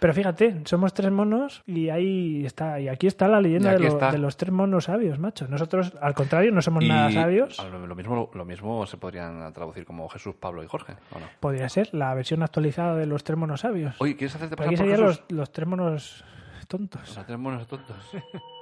[0.00, 4.18] Pero fíjate, somos tres monos y ahí está, y aquí está la leyenda de, lo-
[4.18, 5.46] los tres monos sabios, macho.
[5.46, 7.58] Nosotros, al contrario, no somos nada sabios.
[7.86, 11.26] Lo, mismo, lo mismo se podrían traducir como Jesús, Pablo y Jorge, ¿o no?
[11.38, 13.94] Podría ser la versión actualizada de los tres monos sabios.
[13.98, 15.24] Oye, ¿quieres hacerte Pero pasar aquí por serían Jesús?
[15.28, 16.24] los, los tres monos
[16.66, 17.16] tontos.
[17.16, 17.96] Los tres monos tontos.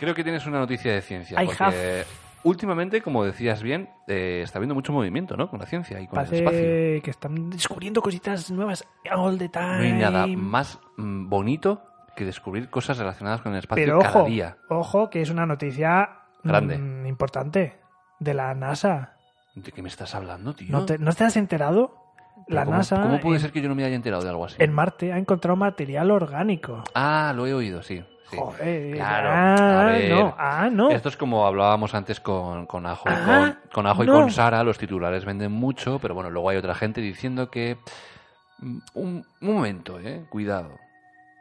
[0.00, 1.42] Creo que tienes una noticia de ciencia.
[1.42, 2.04] I porque
[2.42, 5.50] últimamente, como decías bien, eh, está habiendo mucho movimiento, ¿no?
[5.50, 6.58] Con la ciencia y con el espacio.
[6.58, 8.82] Que están descubriendo cositas nuevas
[9.14, 9.76] all the time.
[9.76, 11.82] No hay nada más mm, bonito
[12.16, 14.56] que descubrir cosas relacionadas con el espacio Pero cada ojo, día.
[14.70, 16.08] ojo, que es una noticia
[16.42, 16.78] Grande.
[16.78, 17.78] mm, importante
[18.18, 19.18] de la NASA.
[19.54, 20.70] ¿De qué me estás hablando, tío?
[20.70, 21.94] ¿No te, ¿no te has enterado?
[22.46, 24.46] La ¿cómo, NASA ¿Cómo puede en, ser que yo no me haya enterado de algo
[24.46, 24.56] así?
[24.58, 26.82] en Marte ha encontrado material orgánico.
[26.94, 28.02] Ah, lo he oído, sí.
[28.30, 28.36] Sí.
[28.38, 29.28] Joder, Claro.
[29.32, 30.10] ah, a ver.
[30.10, 30.90] no, ah, no.
[30.90, 34.12] Esto es como hablábamos antes con, con Ajo y Ah, con, con Ajo y no.
[34.14, 34.62] con Sara.
[34.64, 37.76] Los titulares venden mucho, pero bueno, luego hay otra gente diciendo que.
[38.58, 40.24] mm, Un, un momento, eh.
[40.28, 40.70] Cuidado,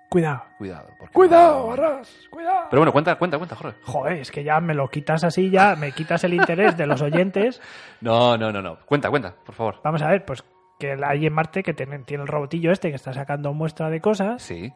[0.10, 0.42] Cuidado.
[0.58, 0.88] cuidado.
[1.14, 2.66] Cuidado, no- Barras, cuidado.
[2.72, 3.78] Pero bueno, cuenta, cuenta, cuenta, Jorge.
[3.84, 7.02] Joder, es que ya me lo quitas así, ya me quitas el interés de los
[7.02, 7.62] oyentes.
[8.02, 8.78] No, no, no, no.
[8.86, 9.76] Cuenta, cuenta, por favor.
[9.84, 10.44] Vamos a ver, pues
[10.80, 14.00] que hay en Marte que tiene, tiene el robotillo este que está sacando muestra de
[14.00, 14.72] cosas, Sí.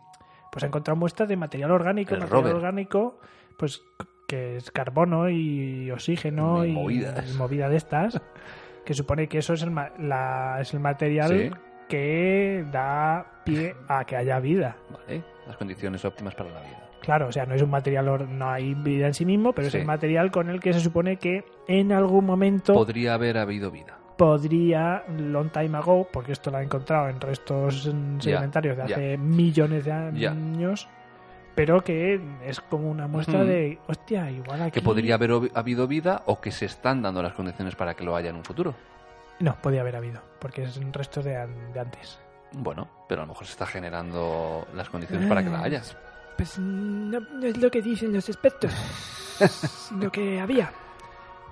[0.54, 2.56] Pues ha encontrado muestras de material orgánico, El material rover.
[2.58, 3.20] orgánico,
[3.58, 3.82] pues
[4.28, 7.34] que es carbono y oxígeno Y y, movidas.
[7.34, 8.22] y movida de estas,
[8.86, 11.52] que supone que eso es el, ma- la- es el material Sí.
[11.90, 14.78] que da pie a que haya vida.
[14.92, 15.24] Vale.
[15.48, 16.80] Las condiciones óptimas para la vida.
[17.02, 19.78] Claro, o sea, no es un material, no hay vida en sí mismo, pero Sí.
[19.78, 23.72] es el material con el que se supone que en algún momento Podría haber habido
[23.72, 23.98] vida.
[24.18, 27.84] Podría, long time ago, porque esto lo ha encontrado en restos
[28.20, 30.88] sedimentarios de hace millones de años,
[31.56, 34.72] pero que es como una muestra de, hostia, igual aquí...
[34.72, 38.16] Que podría haber habido vida o que se están dando las condiciones para que lo
[38.16, 38.74] haya en un futuro.
[39.40, 42.20] No, podía haber habido, porque es un resto de, an- de antes.
[42.54, 45.82] Bueno, pero a lo mejor se está generando las condiciones para que la haya.
[46.38, 48.72] Pues no, no es lo que dicen los expertos,
[50.00, 50.72] lo que había.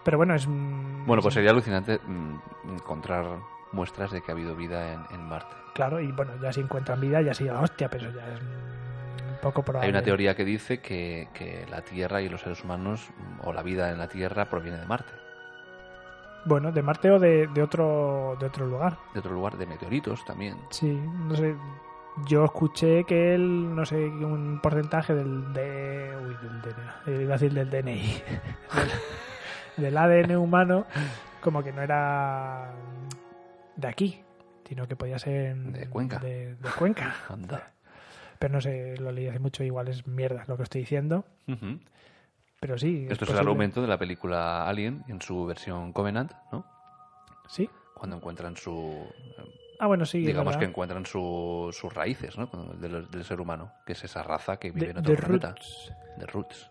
[0.04, 0.48] Pero bueno, es...
[0.48, 2.36] mm, Bueno, pues es- sería alucinante mm,
[2.74, 3.26] encontrar
[3.72, 5.56] muestras de que ha habido vida en, en Marte.
[5.74, 9.38] Claro, y bueno, ya si encuentran vida, ya la hostia, pero ya es mm, un
[9.42, 9.86] poco probable.
[9.88, 13.54] Hay una teoría que dice que, que la Tierra y los seres humanos, mm, o
[13.54, 15.14] la vida en la Tierra, proviene de Marte,
[16.46, 18.98] Bueno, de Marte o de, de otro de otro lugar.
[19.14, 20.58] de otro lugar, de meteoritos también.
[20.72, 21.56] Sí, no sé.
[22.28, 27.38] Yo escuché que el, no sé, un porcentaje del de, uy, del DNA, iba a
[27.38, 28.22] decir del DNI,
[29.78, 30.86] del, ADN humano,
[31.42, 32.72] como que no era
[33.76, 34.22] de aquí,
[34.68, 36.20] sino que podía ser De Cuenca.
[36.20, 37.16] De, de Cuenca.
[37.30, 37.72] Anda.
[38.40, 41.26] Pero no sé, lo leí hace mucho, igual es mierda lo que estoy diciendo.
[42.60, 43.08] Pero sí.
[43.10, 46.66] Esto es el argumento de la película Alien en su versión Covenant, ¿no?
[47.48, 47.70] Sí.
[47.94, 49.06] Cuando encuentran su.
[49.80, 50.20] Ah, bueno, sí.
[50.26, 52.48] digamos que encuentran su- sus raíces, ¿no?
[52.80, 55.50] Del, del ser humano, que es esa raza que vive De- en otro planeta.
[55.50, 55.92] roots.
[56.18, 56.71] De roots.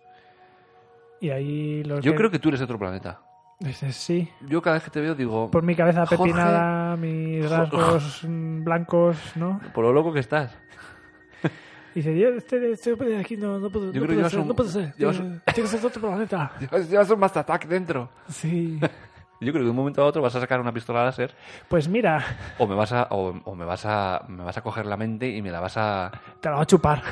[1.20, 3.20] Y ahí los Yo que- creo que tú eres de otro planeta.
[3.58, 4.26] Dices, sí.
[4.48, 5.50] Yo cada vez que te veo digo.
[5.50, 9.60] Por mi cabeza Jorge, pepinada, mis rasgos blancos, ¿no?
[9.74, 10.56] Por lo loco que estás.
[11.94, 14.38] Dice, "Yo, este, este de aquí no, no puedo, Yo no creo que puedo ser,
[14.40, 14.94] un- no puedo ser.
[14.96, 16.52] llevas Tiene un- que ser de otro planeta.
[16.60, 18.08] Llevas, llevas un Master Attack dentro.
[18.28, 18.78] Sí.
[18.80, 21.34] Yo creo que de un momento a otro vas a sacar una pistola láser
[21.68, 22.22] Pues mira,
[22.58, 25.28] o me vas a o, o me vas a me vas a coger la mente
[25.28, 26.10] y me la vas a
[26.40, 27.02] te la voy a chupar.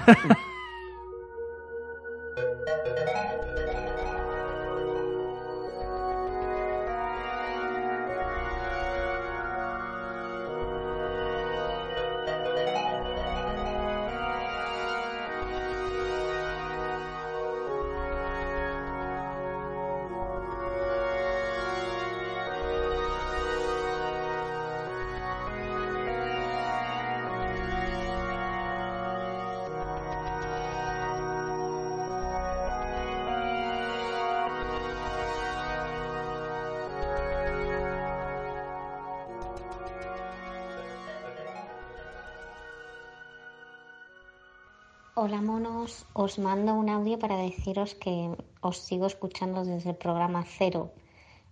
[45.20, 48.14] Hola monos, os mando un audio para deciros que
[48.68, 50.92] os sigo escuchando desde el programa cero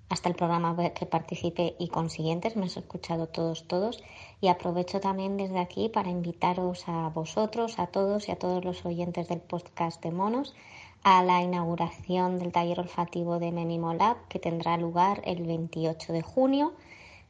[0.09, 4.05] hasta el programa que participé y con siguientes, me he escuchado todos, todos
[4.41, 8.87] y aprovecho también desde aquí para invitaros a vosotros, a todos y a todos los
[8.87, 10.55] oyentes del podcast de monos
[11.03, 16.73] a la inauguración del taller olfativo de Memimolab que tendrá lugar el 28 de junio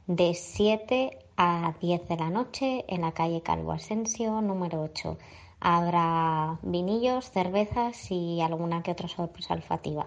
[0.07, 5.17] de 7 a 10 de la noche en la calle Calvo Asensio número 8.
[5.61, 10.07] Habrá vinillos, cervezas y alguna que otra sorpresa olfativa.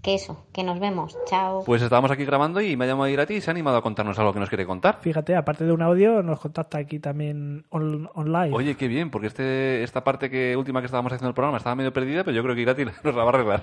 [0.00, 1.18] Que eso, que nos vemos.
[1.26, 1.64] Chao.
[1.66, 4.16] Pues estábamos aquí grabando y me ha llamado Irati y se ha animado a contarnos
[4.20, 4.98] algo que nos quiere contar.
[5.00, 8.54] Fíjate, aparte de un audio, nos contacta aquí también on- online.
[8.54, 11.74] Oye, qué bien, porque este, esta parte que última que estábamos haciendo el programa estaba
[11.74, 13.62] medio perdida, pero yo creo que Irati nos la va a arreglar.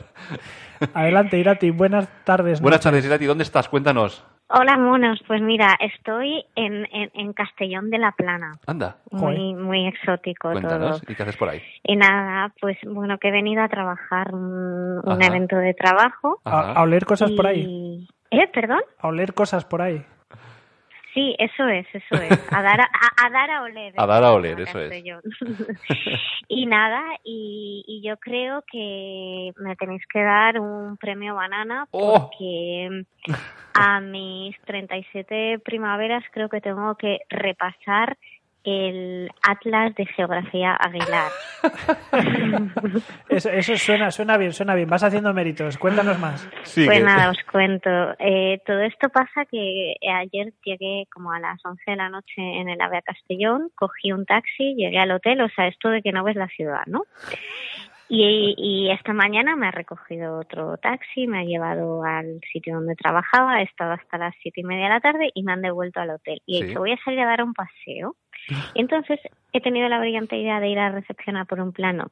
[0.94, 1.72] Adelante, Irati.
[1.72, 2.60] Buenas tardes.
[2.60, 2.84] Buenas noches.
[2.84, 3.26] tardes, Irati.
[3.26, 3.70] ¿Dónde estás?
[3.70, 4.22] Cuéntanos.
[4.48, 5.20] Hola, monos.
[5.28, 8.54] Pues mira, estoy en, en, en Castellón de la Plana.
[8.68, 11.02] Anda, Muy, muy exótico cuéntanos.
[11.02, 11.12] todo.
[11.12, 11.62] ¿Y qué haces por ahí?
[11.84, 15.26] Y nada, pues bueno, que he venido a trabajar un, Ajá.
[15.26, 16.42] evento de trabajo.
[16.46, 16.72] A, Ajá.
[16.74, 17.62] a oler cosas por ahí.
[17.62, 18.48] y- ¿Eh?
[18.54, 18.82] ¿Perdón?
[19.00, 20.06] A oler cosas por ahí.
[21.16, 22.54] Sí, eso es, eso es.
[22.54, 23.94] A dar a, a- a dar a oler.
[23.98, 24.92] A dar a oler, eso es.
[26.48, 32.30] Y nada, y, y yo creo que me tenéis que dar un premio banana ¡Oh!
[32.30, 33.06] porque
[33.74, 38.18] a mis 37 primaveras creo que tengo que repasar
[38.66, 41.32] el Atlas de Geografía Aguilar.
[43.30, 44.90] Eso, eso suena, suena bien, suena bien.
[44.90, 45.78] Vas haciendo méritos.
[45.78, 46.48] Cuéntanos más.
[46.64, 47.90] Sí, pues que- nada, os cuento.
[48.20, 52.70] Eh, todo esto pasa que ayer llegué como a las 11 de la noche en
[52.70, 56.12] el AVE a Castellón, cogí un taxi, llegué al hotel, o sea, esto de que
[56.12, 57.04] no ves la ciudad, ¿no?
[58.08, 62.96] Y, y esta mañana me ha recogido otro taxi, me ha llevado al sitio donde
[62.96, 66.00] trabajaba, he estado hasta las siete y media de la tarde y me han devuelto
[66.00, 66.42] al hotel.
[66.46, 68.16] Y he dicho, voy a salir a dar un paseo.
[68.76, 69.20] Y entonces
[69.54, 72.12] he tenido la brillante idea de ir a recepción a por un plano.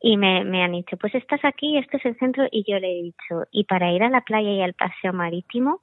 [0.00, 2.46] Y me, me han dicho, pues estás aquí, este es el centro.
[2.50, 5.80] Y yo le he dicho, ¿y para ir a la playa y al paseo marítimo?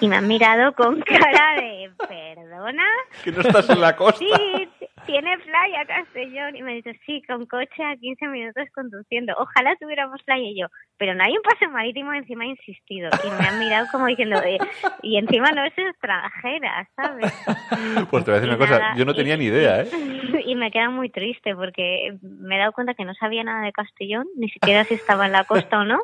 [0.00, 2.84] Y me han mirado con cara de, ¿perdona?
[3.24, 4.18] que no estás en la costa.
[4.18, 4.68] Sí,
[5.04, 6.56] tiene playa Castellón.
[6.56, 9.34] Y me dicho, sí, con coche a 15 minutos conduciendo.
[9.38, 10.66] Ojalá tuviéramos playa y yo.
[10.98, 13.10] Pero no hay un paseo marítimo, encima he insistido.
[13.24, 14.58] Y me han mirado como diciendo, eh,
[15.02, 17.32] y encima no es extranjera, ¿sabes?
[18.10, 19.82] Pues te voy a decir Y una cosa, nada, yo no y- tenía ni idea,
[19.82, 19.88] ¿eh?
[20.46, 23.72] Y me queda muy triste porque me he dado cuenta que no sabía nada de
[23.72, 25.98] Castellón, ni siquiera si estaba en la costa o no.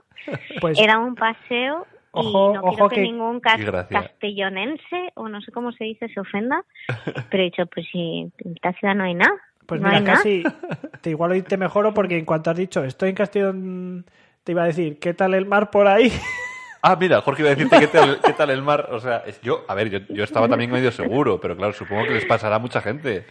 [0.61, 5.13] Pues Era un paseo y Ojo- no ojo quiero que, que- ningún cas- Y castellonense,
[5.15, 6.63] o no sé cómo se dice, se ofenda.
[7.31, 9.33] Pero he dicho, pues si en esta ciudad no hay nada.
[9.67, 10.43] Pues no mira, casi
[11.01, 14.05] te igual hoy te mejoro porque en cuanto has dicho estoy en Castellón,
[14.45, 16.13] te iba a decir, ¿qué tal el mar por ahí?
[16.85, 18.89] Ah, mira, Jorge iba a decirte qué tal, qué tal el mar.
[18.91, 22.07] O sea, es- yo, a ver, yo, yo estaba también medio seguro, pero claro, supongo
[22.07, 23.25] que les pasará a mucha gente.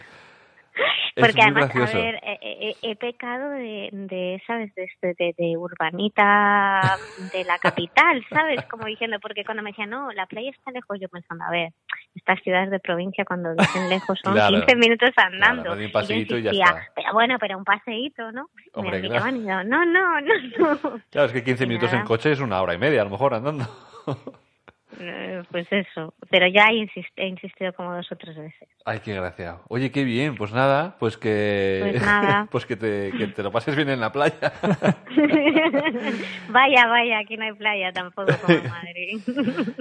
[1.16, 1.98] Porque además, gracioso.
[1.98, 4.74] a ver, eh, eh, he, pecado de, de ¿sabes?
[4.74, 6.96] De, este- de, de urbanita
[7.32, 8.64] de la capital, ¿sabes?
[8.70, 11.72] Como diciendo, porque cuando me decían, no, la playa está lejos, yo pensando, a ver,
[12.14, 14.64] estas ciudades de provincia cuando dicen lejos son Claro.
[14.64, 15.62] 15 minutos andando.
[15.62, 16.86] Claro, yo y ya insistía, está.
[16.94, 18.48] Pero bueno, pero un paseíto, ¿no?
[18.72, 19.36] Hombre, me claro.
[19.36, 21.00] y yo, no, no, no, no.
[21.10, 23.10] Claro, es que 15 Y minutos en coche es una hora y media, a lo
[23.10, 23.64] mejor, andando.
[25.00, 28.68] Eh, Pues eso, pero ya he, insist- he insistido como dos o tres veces.
[28.84, 29.56] Ay, qué gracia.
[29.68, 30.34] Oye, qué bien.
[30.34, 31.78] Pues nada, pues que...
[31.90, 32.48] Pues nada.
[32.50, 34.34] pues que te, que te lo pases bien en la playa.
[36.48, 39.20] vaya, vaya, aquí no hay playa tampoco como en Madrid.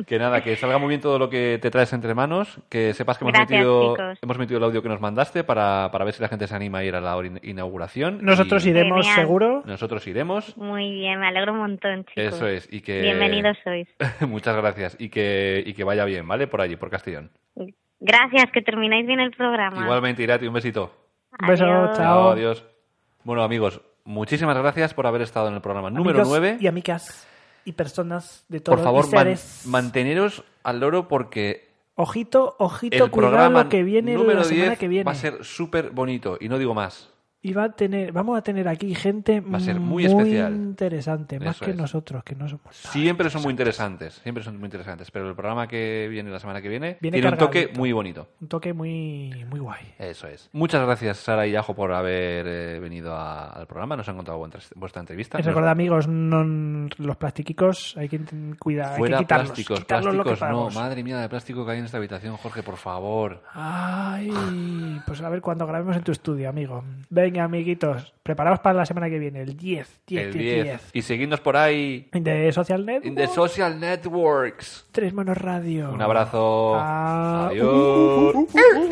[0.07, 2.59] que nada, que salga muy bien todo lo que te traes entre manos.
[2.69, 4.19] Que sepas que hemos, Gracias, metido, chicos.
[4.21, 6.79] hemos metido el audio que nos mandaste para, para ver si la gente se anima
[6.79, 8.19] a ir a la inauguración.
[8.21, 9.15] Nosotros Y iremos Genial.
[9.21, 9.63] seguro.
[9.65, 10.55] Nosotros iremos.
[10.57, 12.23] Muy bien, me alegro un montón, chicos.
[12.35, 12.71] Eso es.
[12.71, 13.01] Y que...
[13.01, 13.87] Bienvenidos sois.
[14.27, 14.97] Muchas gracias.
[15.03, 16.45] Y que, y que vaya bien, ¿vale?
[16.45, 17.31] Por allí, por Castellón.
[17.99, 19.81] Gracias, que termináis bien el programa.
[19.83, 20.91] Igualmente, Irati, un besito.
[21.41, 21.97] Un beso, Adiós.
[21.97, 22.29] chao.
[22.29, 22.63] Adiós.
[23.23, 26.57] Bueno, amigos, muchísimas gracias por haber estado en el programa número Amigos 9.
[26.59, 27.27] Y amigas
[27.65, 29.35] y personas de todo Por favor, man-
[29.65, 34.65] manteneros al loro porque Ojito, ojito, el cuidado programa lo que viene número la semana
[34.69, 35.03] 10 que viene.
[35.03, 37.11] va a ser súper bonito y no digo más.
[37.43, 40.53] Y va a tener, vamos a tener aquí gente Va a ser muy especial.
[40.53, 41.77] interesante, más Eso que es.
[41.77, 42.75] nosotros, que no somos.
[42.75, 46.61] Siempre son muy interesantes, siempre son muy interesantes, pero el programa que viene la semana
[46.61, 48.27] que viene, Viene tiene un toque muy bonito.
[48.41, 49.81] Un toque muy, muy guay.
[49.97, 50.49] Eso es.
[50.53, 53.95] Muchas gracias, Sara y Ajo, por haber eh, venido a- al programa.
[53.97, 54.37] Nos han contado
[54.75, 55.39] vuestra, entrevista.
[55.39, 58.19] Y recordad, amigos, no, los plastiquicos hay que
[58.59, 59.47] cuidar, hay Fuera que quitarlos.
[59.47, 60.69] plásticos, quitarlos plásticos no.
[60.79, 63.41] Madre mía de plástico que hay en esta habitación, Jorge, por favor.
[63.53, 64.31] Ay,
[65.07, 66.83] pues a ver cuando grabemos en tu estudio, amigo.
[67.09, 70.63] Venga, amiguitos, preparaos para la semana que viene, el 10, 10, El 10, 10.
[70.65, 70.81] 10.
[70.93, 74.85] Y seguidnos por ahí, De Social Net, in the social networks.
[74.91, 75.91] Tres Manos Radio.
[75.91, 76.73] Un abrazo.
[76.75, 77.65] Ah, Adiós.
[77.65, 78.89] uh, uh, uh, uh, uh,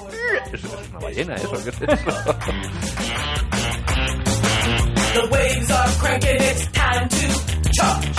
[0.00, 0.54] uh.
[0.54, 1.50] Eso es una ballena, eso.
[1.64, 2.34] ¿Qué es eso?
[5.14, 8.13] The waves are cranking, it's time to charge.